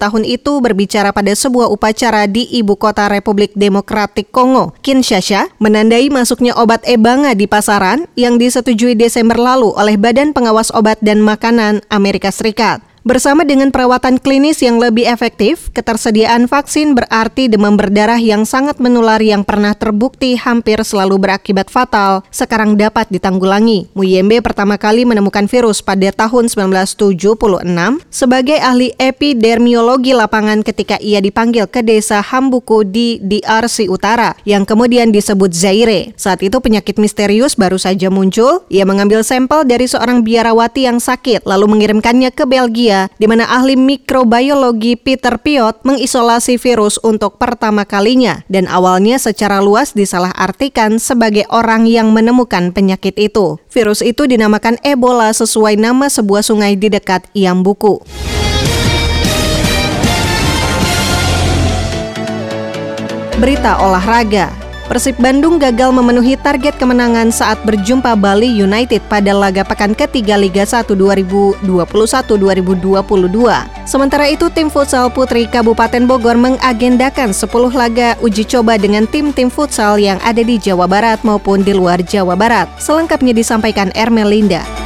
tahun 0.00 0.22
itu 0.24 0.52
berbicara 0.64 1.12
pada 1.12 1.36
sebuah 1.36 1.68
upacara 1.68 2.24
di 2.24 2.48
ibu 2.48 2.80
kota 2.80 3.12
Republik 3.12 3.52
Demokratik 3.52 4.32
Kongo, 4.32 4.72
Kinshasa, 4.80 5.52
menandai 5.60 6.08
masuknya 6.08 6.56
obat 6.56 6.80
Ebanga 6.88 7.36
di 7.36 7.44
pasaran 7.44 8.08
yang 8.16 8.40
disetujui 8.40 8.96
Desember 8.96 9.36
lalu 9.36 9.68
oleh 9.76 10.00
Badan 10.00 10.32
Pengawas 10.32 10.72
Obat 10.72 10.96
dan 11.04 11.20
Makanan 11.20 11.84
Amerika 11.92 12.32
Serikat. 12.32 12.53
Serikat. 12.54 12.93
Bersama 13.04 13.44
dengan 13.44 13.68
perawatan 13.68 14.16
klinis 14.16 14.64
yang 14.64 14.80
lebih 14.80 15.04
efektif, 15.04 15.68
ketersediaan 15.76 16.48
vaksin 16.48 16.96
berarti 16.96 17.52
demam 17.52 17.76
berdarah 17.76 18.16
yang 18.16 18.48
sangat 18.48 18.80
menular 18.80 19.20
yang 19.20 19.44
pernah 19.44 19.76
terbukti 19.76 20.40
hampir 20.40 20.80
selalu 20.80 21.20
berakibat 21.20 21.68
fatal, 21.68 22.24
sekarang 22.32 22.80
dapat 22.80 23.04
ditanggulangi. 23.12 23.92
Muyembe 23.92 24.40
pertama 24.40 24.80
kali 24.80 25.04
menemukan 25.04 25.44
virus 25.44 25.84
pada 25.84 26.16
tahun 26.16 26.48
1976 26.48 27.28
sebagai 28.08 28.56
ahli 28.56 28.96
epidemiologi 28.96 30.16
lapangan 30.16 30.64
ketika 30.64 30.96
ia 30.96 31.20
dipanggil 31.20 31.68
ke 31.68 31.84
desa 31.84 32.24
Hambuku 32.24 32.88
di 32.88 33.20
DRC 33.20 33.84
Utara, 33.92 34.32
yang 34.48 34.64
kemudian 34.64 35.12
disebut 35.12 35.52
Zaire. 35.52 36.16
Saat 36.16 36.40
itu 36.40 36.56
penyakit 36.56 36.96
misterius 36.96 37.52
baru 37.52 37.76
saja 37.76 38.08
muncul, 38.08 38.64
ia 38.72 38.88
mengambil 38.88 39.20
sampel 39.20 39.68
dari 39.68 39.84
seorang 39.84 40.24
biarawati 40.24 40.88
yang 40.88 41.04
sakit, 41.04 41.44
lalu 41.44 41.68
mengirimkannya 41.68 42.32
ke 42.32 42.48
Belgia 42.48 42.93
di 43.18 43.26
mana 43.26 43.46
ahli 43.50 43.74
mikrobiologi 43.76 44.96
Peter 44.98 45.36
Piot 45.38 45.82
mengisolasi 45.82 46.56
virus 46.56 46.96
untuk 47.02 47.36
pertama 47.36 47.82
kalinya 47.84 48.46
dan 48.46 48.70
awalnya 48.70 49.18
secara 49.18 49.58
luas 49.60 49.92
disalahartikan 49.92 51.02
sebagai 51.02 51.44
orang 51.50 51.86
yang 51.90 52.14
menemukan 52.14 52.70
penyakit 52.70 53.18
itu. 53.18 53.58
Virus 53.70 54.00
itu 54.00 54.24
dinamakan 54.24 54.78
Ebola 54.86 55.34
sesuai 55.34 55.74
nama 55.76 56.06
sebuah 56.06 56.46
sungai 56.46 56.78
di 56.78 56.88
dekat 56.88 57.26
Iambuku. 57.34 58.00
Berita 63.34 63.82
olahraga 63.82 64.63
Persib 64.84 65.16
Bandung 65.16 65.56
gagal 65.56 65.96
memenuhi 65.96 66.36
target 66.36 66.76
kemenangan 66.76 67.32
saat 67.32 67.56
berjumpa 67.64 68.12
Bali 68.20 68.52
United 68.52 69.00
pada 69.08 69.32
laga 69.32 69.64
pekan 69.64 69.96
ketiga 69.96 70.36
Liga 70.36 70.68
1 70.68 70.92
2021-2022. 71.64 71.64
Sementara 73.88 74.28
itu, 74.28 74.52
tim 74.52 74.68
futsal 74.68 75.08
putri 75.08 75.48
Kabupaten 75.48 76.04
Bogor 76.04 76.36
mengagendakan 76.36 77.32
10 77.32 77.48
laga 77.72 78.20
uji 78.20 78.44
coba 78.44 78.76
dengan 78.76 79.08
tim-tim 79.08 79.48
futsal 79.48 79.96
yang 79.96 80.20
ada 80.20 80.44
di 80.44 80.60
Jawa 80.60 80.84
Barat 80.84 81.24
maupun 81.24 81.64
di 81.64 81.72
luar 81.72 82.04
Jawa 82.04 82.36
Barat. 82.36 82.68
Selengkapnya 82.76 83.32
disampaikan 83.32 83.88
Ermelinda. 83.96 84.83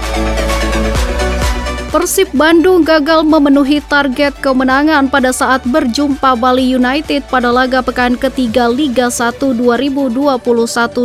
Persib 1.89 2.29
Bandung 2.37 2.85
gagal 2.85 3.25
memenuhi 3.25 3.81
target 3.81 4.37
kemenangan 4.45 5.09
pada 5.09 5.33
saat 5.33 5.65
berjumpa 5.65 6.37
Bali 6.37 6.77
United 6.77 7.25
pada 7.33 7.49
laga 7.49 7.81
pekan 7.81 8.13
ketiga 8.13 8.69
Liga 8.69 9.09
1 9.09 9.57
2021-2022. 9.57 11.01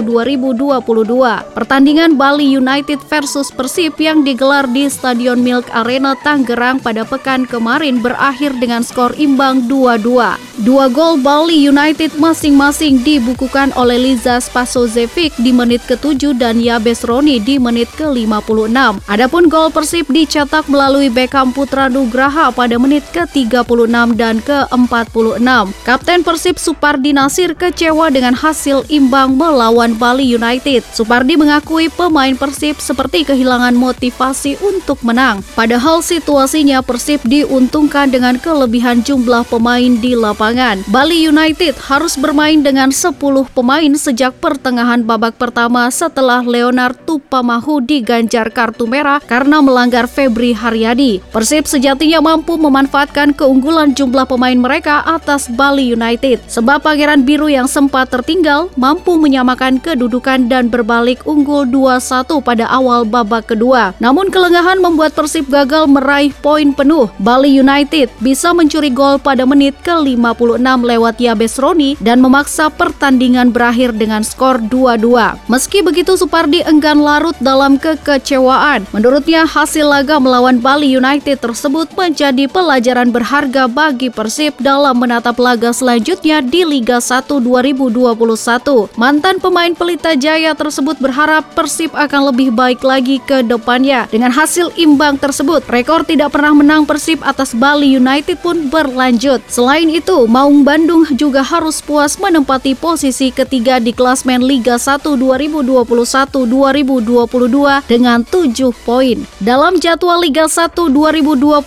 Pertandingan 1.55 2.19
Bali 2.19 2.59
United 2.59 2.99
versus 3.07 3.47
Persib 3.47 3.95
yang 3.95 4.27
digelar 4.27 4.67
di 4.67 4.91
Stadion 4.91 5.39
Milk 5.39 5.71
Arena 5.71 6.19
Tangerang 6.19 6.83
pada 6.83 7.07
pekan 7.07 7.47
kemarin 7.47 8.03
berakhir 8.03 8.51
dengan 8.59 8.83
skor 8.83 9.15
imbang 9.15 9.63
2-2. 9.71 10.35
Dua 10.67 10.91
gol 10.91 11.15
Bali 11.23 11.63
United 11.63 12.19
masing-masing 12.19 12.99
dibukukan 13.07 13.71
oleh 13.79 13.95
Liza 13.95 14.43
Spasojevic 14.43 15.31
di 15.39 15.55
menit 15.55 15.79
ke-7 15.87 16.35
dan 16.35 16.59
Yabes 16.59 17.07
Roni 17.07 17.39
di 17.39 17.55
menit 17.55 17.87
ke-56. 17.95 18.99
Adapun 19.07 19.47
gol 19.47 19.71
Persib 19.71 20.11
dicetak 20.11 20.72
melalui 20.73 21.13
Beckham 21.13 21.53
Putra 21.53 21.85
Nugraha 21.85 22.49
pada 22.49 22.81
menit 22.81 23.05
ke-36 23.13 24.17
dan 24.17 24.41
ke-46. 24.41 25.45
Kapten 25.85 26.25
Persib 26.25 26.57
Supardi 26.57 27.13
Nasir 27.13 27.53
kecewa 27.53 28.09
dengan 28.09 28.33
hasil 28.33 28.89
imbang 28.89 29.37
melawan 29.37 29.93
Bali 29.93 30.25
United. 30.25 30.81
Supardi 30.89 31.37
mengakui 31.37 31.93
pemain 31.93 32.33
Persib 32.33 32.81
seperti 32.81 33.21
kehilangan 33.21 33.77
motivasi 33.77 34.57
untuk 34.65 34.97
menang. 35.05 35.45
Padahal 35.53 36.01
situasinya 36.01 36.81
Persib 36.81 37.21
diuntungkan 37.21 38.09
dengan 38.09 38.41
kelebihan 38.41 39.05
jumlah 39.05 39.45
pemain 39.45 39.93
di 40.01 40.17
lapangan. 40.17 40.81
Bali 40.89 41.21
United 41.29 41.77
harus 41.85 42.17
bermain 42.17 42.65
dengan 42.65 42.89
10 42.89 43.13
pemain 43.53 43.91
sejak 43.93 44.41
pertengahan 44.41 45.05
babak 45.05 45.37
pertama 45.37 45.85
setelah 45.93 46.41
Leonard 46.41 46.97
Tupamahu 47.05 47.83
diganjar 47.85 48.49
kartu 48.49 48.89
merah 48.89 49.21
karena 49.21 49.61
melanggar 49.61 50.09
Febri 50.09 50.55
Haryadi. 50.63 51.19
Persib 51.35 51.67
sejatinya 51.67 52.23
mampu 52.23 52.55
memanfaatkan 52.55 53.35
keunggulan 53.35 53.91
jumlah 53.91 54.23
pemain 54.23 54.55
mereka 54.55 55.03
atas 55.03 55.51
Bali 55.51 55.91
United 55.91 56.39
sebab 56.47 56.79
Pangeran 56.79 57.27
Biru 57.27 57.51
yang 57.51 57.67
sempat 57.67 58.07
tertinggal 58.07 58.71
mampu 58.79 59.19
menyamakan 59.19 59.83
kedudukan 59.83 60.47
dan 60.47 60.71
berbalik 60.71 61.19
unggul 61.27 61.67
2-1 61.67 62.39
pada 62.39 62.71
awal 62.71 63.03
babak 63.03 63.51
kedua. 63.51 63.91
Namun 63.99 64.31
kelengahan 64.31 64.79
membuat 64.79 65.11
Persib 65.11 65.51
gagal 65.51 65.91
meraih 65.91 66.31
poin 66.39 66.71
penuh. 66.71 67.11
Bali 67.19 67.51
United 67.59 68.07
bisa 68.23 68.55
mencuri 68.55 68.87
gol 68.87 69.19
pada 69.19 69.43
menit 69.43 69.75
ke-56 69.83 70.63
lewat 70.63 71.15
Yabes 71.19 71.59
Roni 71.59 71.99
dan 71.99 72.23
memaksa 72.23 72.71
pertandingan 72.71 73.51
berakhir 73.51 73.91
dengan 73.91 74.23
skor 74.23 74.61
2-2. 74.69 75.49
Meski 75.49 75.83
begitu 75.83 76.15
Supardi 76.15 76.61
enggan 76.63 77.01
larut 77.01 77.35
dalam 77.41 77.75
kekecewaan. 77.81 78.85
Menurutnya 78.93 79.43
hasil 79.49 79.89
laga 79.89 80.21
melawan 80.21 80.52
Bali 80.59 80.91
United 80.91 81.39
tersebut 81.39 81.87
menjadi 81.95 82.51
pelajaran 82.51 83.09
berharga 83.09 83.71
bagi 83.71 84.11
Persib 84.11 84.59
dalam 84.59 84.99
menatap 84.99 85.39
laga 85.39 85.71
selanjutnya 85.71 86.43
di 86.43 86.67
Liga 86.67 86.99
1 86.99 87.39
2021. 87.39 88.91
Mantan 88.99 89.39
pemain 89.39 89.71
Pelita 89.71 90.13
Jaya 90.13 90.51
tersebut 90.53 90.99
berharap 90.99 91.47
Persib 91.55 91.95
akan 91.95 92.33
lebih 92.33 92.51
baik 92.51 92.83
lagi 92.83 93.23
ke 93.23 93.41
depannya. 93.41 94.05
Dengan 94.11 94.35
hasil 94.35 94.75
imbang 94.75 95.15
tersebut, 95.15 95.63
rekor 95.71 96.03
tidak 96.03 96.35
pernah 96.35 96.51
menang 96.51 96.83
Persib 96.83 97.23
atas 97.23 97.55
Bali 97.55 97.95
United 97.95 98.43
pun 98.43 98.67
berlanjut. 98.67 99.39
Selain 99.47 99.87
itu, 99.87 100.27
Maung 100.27 100.67
Bandung 100.67 101.07
juga 101.15 101.45
harus 101.45 101.79
puas 101.79 102.19
menempati 102.19 102.75
posisi 102.75 103.31
ketiga 103.31 103.79
di 103.79 103.95
klasmen 103.95 104.43
Liga 104.43 104.75
1 104.75 105.15
2021-2022 105.15 107.87
dengan 107.87 108.19
7 108.25 108.73
poin. 108.83 109.17
Dalam 109.37 109.77
jadwal 109.77 110.23
Liga 110.23 110.42
1 110.45 110.91
2021 110.91 111.63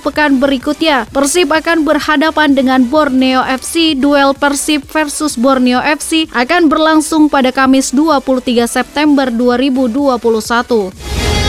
pekan 0.00 0.36
berikutnya, 0.36 1.08
Persib 1.10 1.50
akan 1.50 1.82
berhadapan 1.82 2.52
dengan 2.52 2.84
Borneo 2.84 3.40
FC. 3.44 3.96
Duel 3.96 4.36
Persib 4.36 4.84
versus 4.88 5.34
Borneo 5.34 5.80
FC 5.80 6.28
akan 6.30 6.68
berlangsung 6.68 7.32
pada 7.32 7.50
Kamis 7.50 7.90
23 7.96 8.68
September 8.68 9.32
2021. 9.32 11.39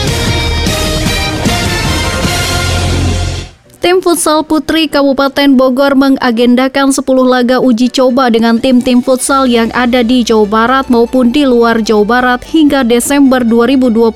Tim 3.82 3.98
futsal 3.98 4.46
putri 4.46 4.86
Kabupaten 4.86 5.58
Bogor 5.58 5.98
mengagendakan 5.98 6.94
10 6.94 7.02
laga 7.26 7.58
uji 7.58 7.90
coba 7.90 8.30
dengan 8.30 8.62
tim-tim 8.62 9.02
futsal 9.02 9.50
yang 9.50 9.74
ada 9.74 10.06
di 10.06 10.22
Jawa 10.22 10.46
Barat 10.46 10.86
maupun 10.94 11.34
di 11.34 11.50
luar 11.50 11.82
Jawa 11.82 12.06
Barat 12.06 12.46
hingga 12.46 12.86
Desember 12.86 13.42
2021 13.42 14.14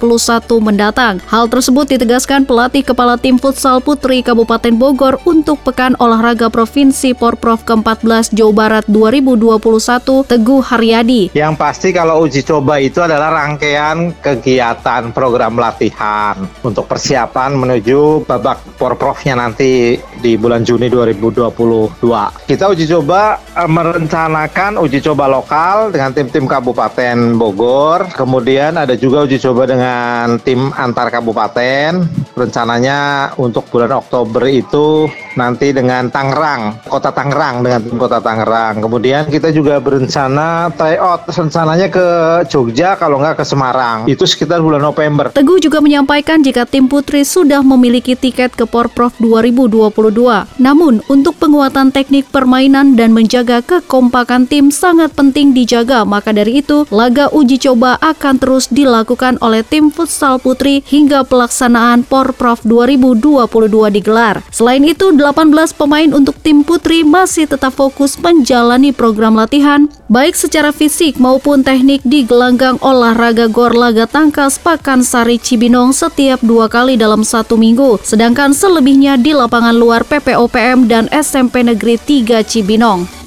mendatang. 0.62 1.18
Hal 1.26 1.50
tersebut 1.50 1.90
ditegaskan 1.98 2.46
pelatih 2.46 2.86
kepala 2.86 3.18
tim 3.18 3.42
futsal 3.42 3.82
putri 3.82 4.22
Kabupaten 4.22 4.78
Bogor 4.78 5.18
untuk 5.26 5.58
Pekan 5.66 5.98
Olahraga 5.98 6.54
Provinsi 6.54 7.18
Porprov 7.18 7.66
ke-14 7.66 8.38
Jawa 8.38 8.54
Barat 8.54 8.86
2021 8.86 10.30
Teguh 10.30 10.62
Haryadi. 10.62 11.34
Yang 11.34 11.54
pasti 11.58 11.90
kalau 11.90 12.22
uji 12.22 12.46
coba 12.46 12.78
itu 12.78 13.02
adalah 13.02 13.34
rangkaian 13.34 14.14
kegiatan 14.22 15.10
program 15.10 15.58
latihan 15.58 16.38
untuk 16.62 16.86
persiapan 16.86 17.58
menuju 17.58 18.30
babak 18.30 18.62
Porprovnya 18.78 19.34
nanti 19.34 19.55
nanti 19.56 19.96
di 20.20 20.36
bulan 20.36 20.68
Juni 20.68 20.92
2022. 20.92 21.96
Kita 22.44 22.68
uji 22.68 22.92
coba 22.92 23.40
eh, 23.56 23.72
merencanakan 23.72 24.84
uji 24.84 25.00
coba 25.00 25.32
lokal 25.32 25.96
dengan 25.96 26.12
tim-tim 26.12 26.44
Kabupaten 26.44 27.40
Bogor, 27.40 28.12
kemudian 28.12 28.76
ada 28.76 29.00
juga 29.00 29.24
uji 29.24 29.40
coba 29.40 29.64
dengan 29.64 30.36
tim 30.44 30.76
antar 30.76 31.08
kabupaten. 31.08 32.04
Rencananya 32.36 33.32
untuk 33.40 33.64
bulan 33.72 33.96
Oktober 33.96 34.44
itu 34.52 35.08
nanti 35.36 35.72
dengan 35.72 36.08
Tangerang, 36.12 36.84
Kota 36.88 37.12
Tangerang 37.12 37.64
dengan 37.64 37.82
Kota 37.96 38.20
Tangerang. 38.20 38.82
Kemudian 38.84 39.28
kita 39.28 39.52
juga 39.52 39.80
berencana 39.84 40.72
tryout 40.74 41.28
rencananya 41.32 41.88
ke 41.92 42.08
Jogja 42.48 42.96
kalau 42.96 43.20
nggak 43.20 43.40
ke 43.40 43.46
Semarang. 43.46 44.08
Itu 44.08 44.28
sekitar 44.28 44.60
bulan 44.60 44.84
November. 44.84 45.32
Teguh 45.32 45.60
juga 45.60 45.80
menyampaikan 45.84 46.42
jika 46.42 46.64
tim 46.68 46.88
putri 46.88 47.22
sudah 47.28 47.60
memiliki 47.62 48.16
tiket 48.16 48.56
ke 48.56 48.64
Porprov 48.68 49.14
2000 49.20 49.56
2022. 49.56 50.62
Namun, 50.62 51.04
untuk 51.12 51.36
penguatan 51.38 51.92
teknik 51.92 52.28
permainan 52.32 52.96
dan 52.96 53.12
menjaga 53.12 53.60
kekompakan 53.62 54.48
tim 54.48 54.70
sangat 54.70 55.12
penting 55.14 55.52
dijaga. 55.52 56.04
Maka 56.04 56.32
dari 56.32 56.64
itu, 56.64 56.88
laga 56.90 57.32
uji 57.32 57.60
coba 57.60 58.00
akan 58.00 58.36
terus 58.40 58.68
dilakukan 58.72 59.40
oleh 59.40 59.62
tim 59.64 59.92
futsal 59.92 60.40
putri 60.40 60.82
hingga 60.86 61.24
pelaksanaan 61.28 62.04
Porprov 62.08 62.64
2022 62.64 63.92
digelar. 63.92 64.42
Selain 64.52 64.84
itu, 64.84 65.12
18 65.26 65.74
pemain 65.74 66.14
untuk 66.14 66.38
tim 66.38 66.62
putri 66.62 67.02
masih 67.02 67.50
tetap 67.50 67.74
fokus 67.74 68.14
menjalani 68.22 68.94
program 68.94 69.34
latihan 69.34 69.90
baik 70.06 70.38
secara 70.38 70.70
fisik 70.70 71.18
maupun 71.18 71.66
teknik 71.66 72.06
di 72.06 72.22
gelanggang 72.22 72.78
olahraga 72.86 73.50
Gor 73.50 73.74
Laga 73.74 74.06
Tangkas 74.06 74.62
Pakansari 74.62 75.42
Cibinong 75.42 75.98
setiap 75.98 76.38
dua 76.46 76.70
kali 76.70 76.94
dalam 76.94 77.26
satu 77.26 77.58
minggu, 77.58 77.98
sedangkan 78.06 78.54
selebihnya 78.54 79.18
di 79.18 79.34
lapangan 79.34 79.74
luar 79.74 80.06
PPOPM 80.06 80.86
dan 80.86 81.10
SMP 81.10 81.66
Negeri 81.66 81.98
3 81.98 82.46
Cibinong. 82.46 83.25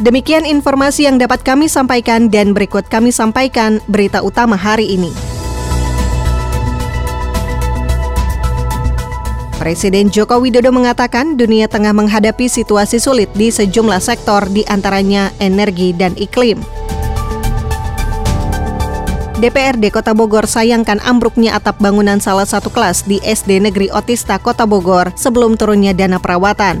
Demikian 0.00 0.48
informasi 0.48 1.04
yang 1.04 1.20
dapat 1.20 1.44
kami 1.44 1.68
sampaikan 1.68 2.32
dan 2.32 2.56
berikut 2.56 2.88
kami 2.88 3.12
sampaikan 3.12 3.84
berita 3.84 4.24
utama 4.24 4.56
hari 4.56 4.96
ini. 4.96 5.12
Presiden 9.60 10.08
Joko 10.08 10.40
Widodo 10.40 10.72
mengatakan 10.72 11.36
dunia 11.36 11.68
tengah 11.68 11.92
menghadapi 11.92 12.48
situasi 12.48 12.96
sulit 12.96 13.28
di 13.36 13.52
sejumlah 13.52 14.00
sektor 14.00 14.48
di 14.48 14.64
antaranya 14.64 15.36
energi 15.36 15.92
dan 15.92 16.16
iklim. 16.16 16.64
DPRD 19.36 19.92
Kota 19.92 20.16
Bogor 20.16 20.48
sayangkan 20.48 21.04
ambruknya 21.04 21.60
atap 21.60 21.76
bangunan 21.76 22.24
salah 22.24 22.48
satu 22.48 22.72
kelas 22.72 23.04
di 23.04 23.20
SD 23.20 23.60
Negeri 23.60 23.92
Otista 23.92 24.40
Kota 24.40 24.64
Bogor 24.64 25.12
sebelum 25.12 25.60
turunnya 25.60 25.92
dana 25.92 26.16
perawatan. 26.16 26.80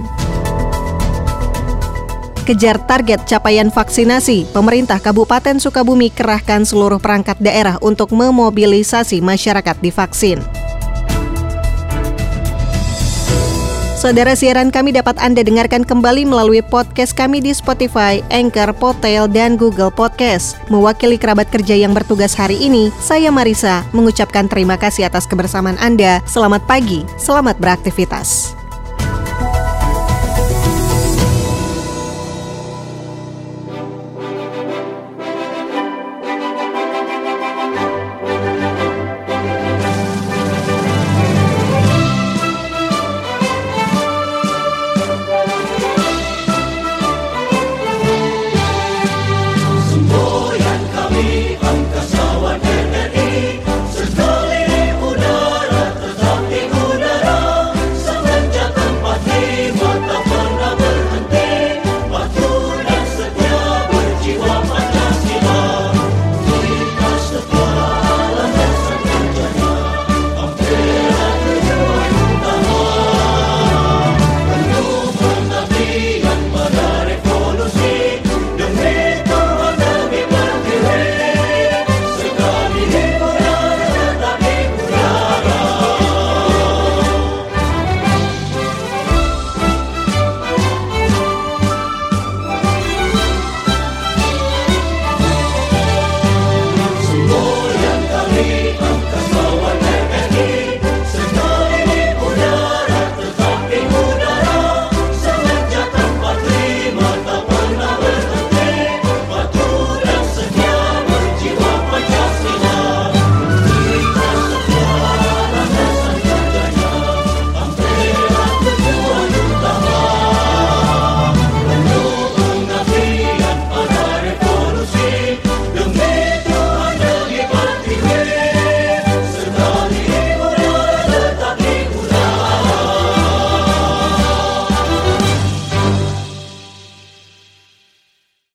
Kejar 2.50 2.82
target 2.82 3.30
capaian 3.30 3.70
vaksinasi, 3.70 4.42
pemerintah 4.50 4.98
Kabupaten 4.98 5.62
Sukabumi 5.62 6.10
kerahkan 6.10 6.66
seluruh 6.66 6.98
perangkat 6.98 7.38
daerah 7.38 7.78
untuk 7.78 8.10
memobilisasi 8.10 9.22
masyarakat 9.22 9.78
divaksin. 9.78 10.42
Saudara 13.94 14.34
siaran 14.34 14.74
kami 14.74 14.90
dapat 14.90 15.14
Anda 15.22 15.46
dengarkan 15.46 15.86
kembali 15.86 16.26
melalui 16.26 16.58
podcast 16.58 17.14
kami 17.14 17.38
di 17.38 17.54
Spotify, 17.54 18.18
Anchor, 18.34 18.74
Potel, 18.74 19.30
dan 19.30 19.54
Google 19.54 19.94
Podcast. 19.94 20.58
Mewakili 20.66 21.22
kerabat 21.22 21.54
kerja 21.54 21.78
yang 21.78 21.94
bertugas 21.94 22.34
hari 22.34 22.58
ini, 22.58 22.90
saya 22.98 23.30
Marisa 23.30 23.86
mengucapkan 23.94 24.50
terima 24.50 24.74
kasih 24.74 25.06
atas 25.06 25.22
kebersamaan 25.30 25.78
Anda. 25.78 26.18
Selamat 26.26 26.66
pagi, 26.66 27.06
selamat 27.14 27.62
beraktivitas. 27.62 28.58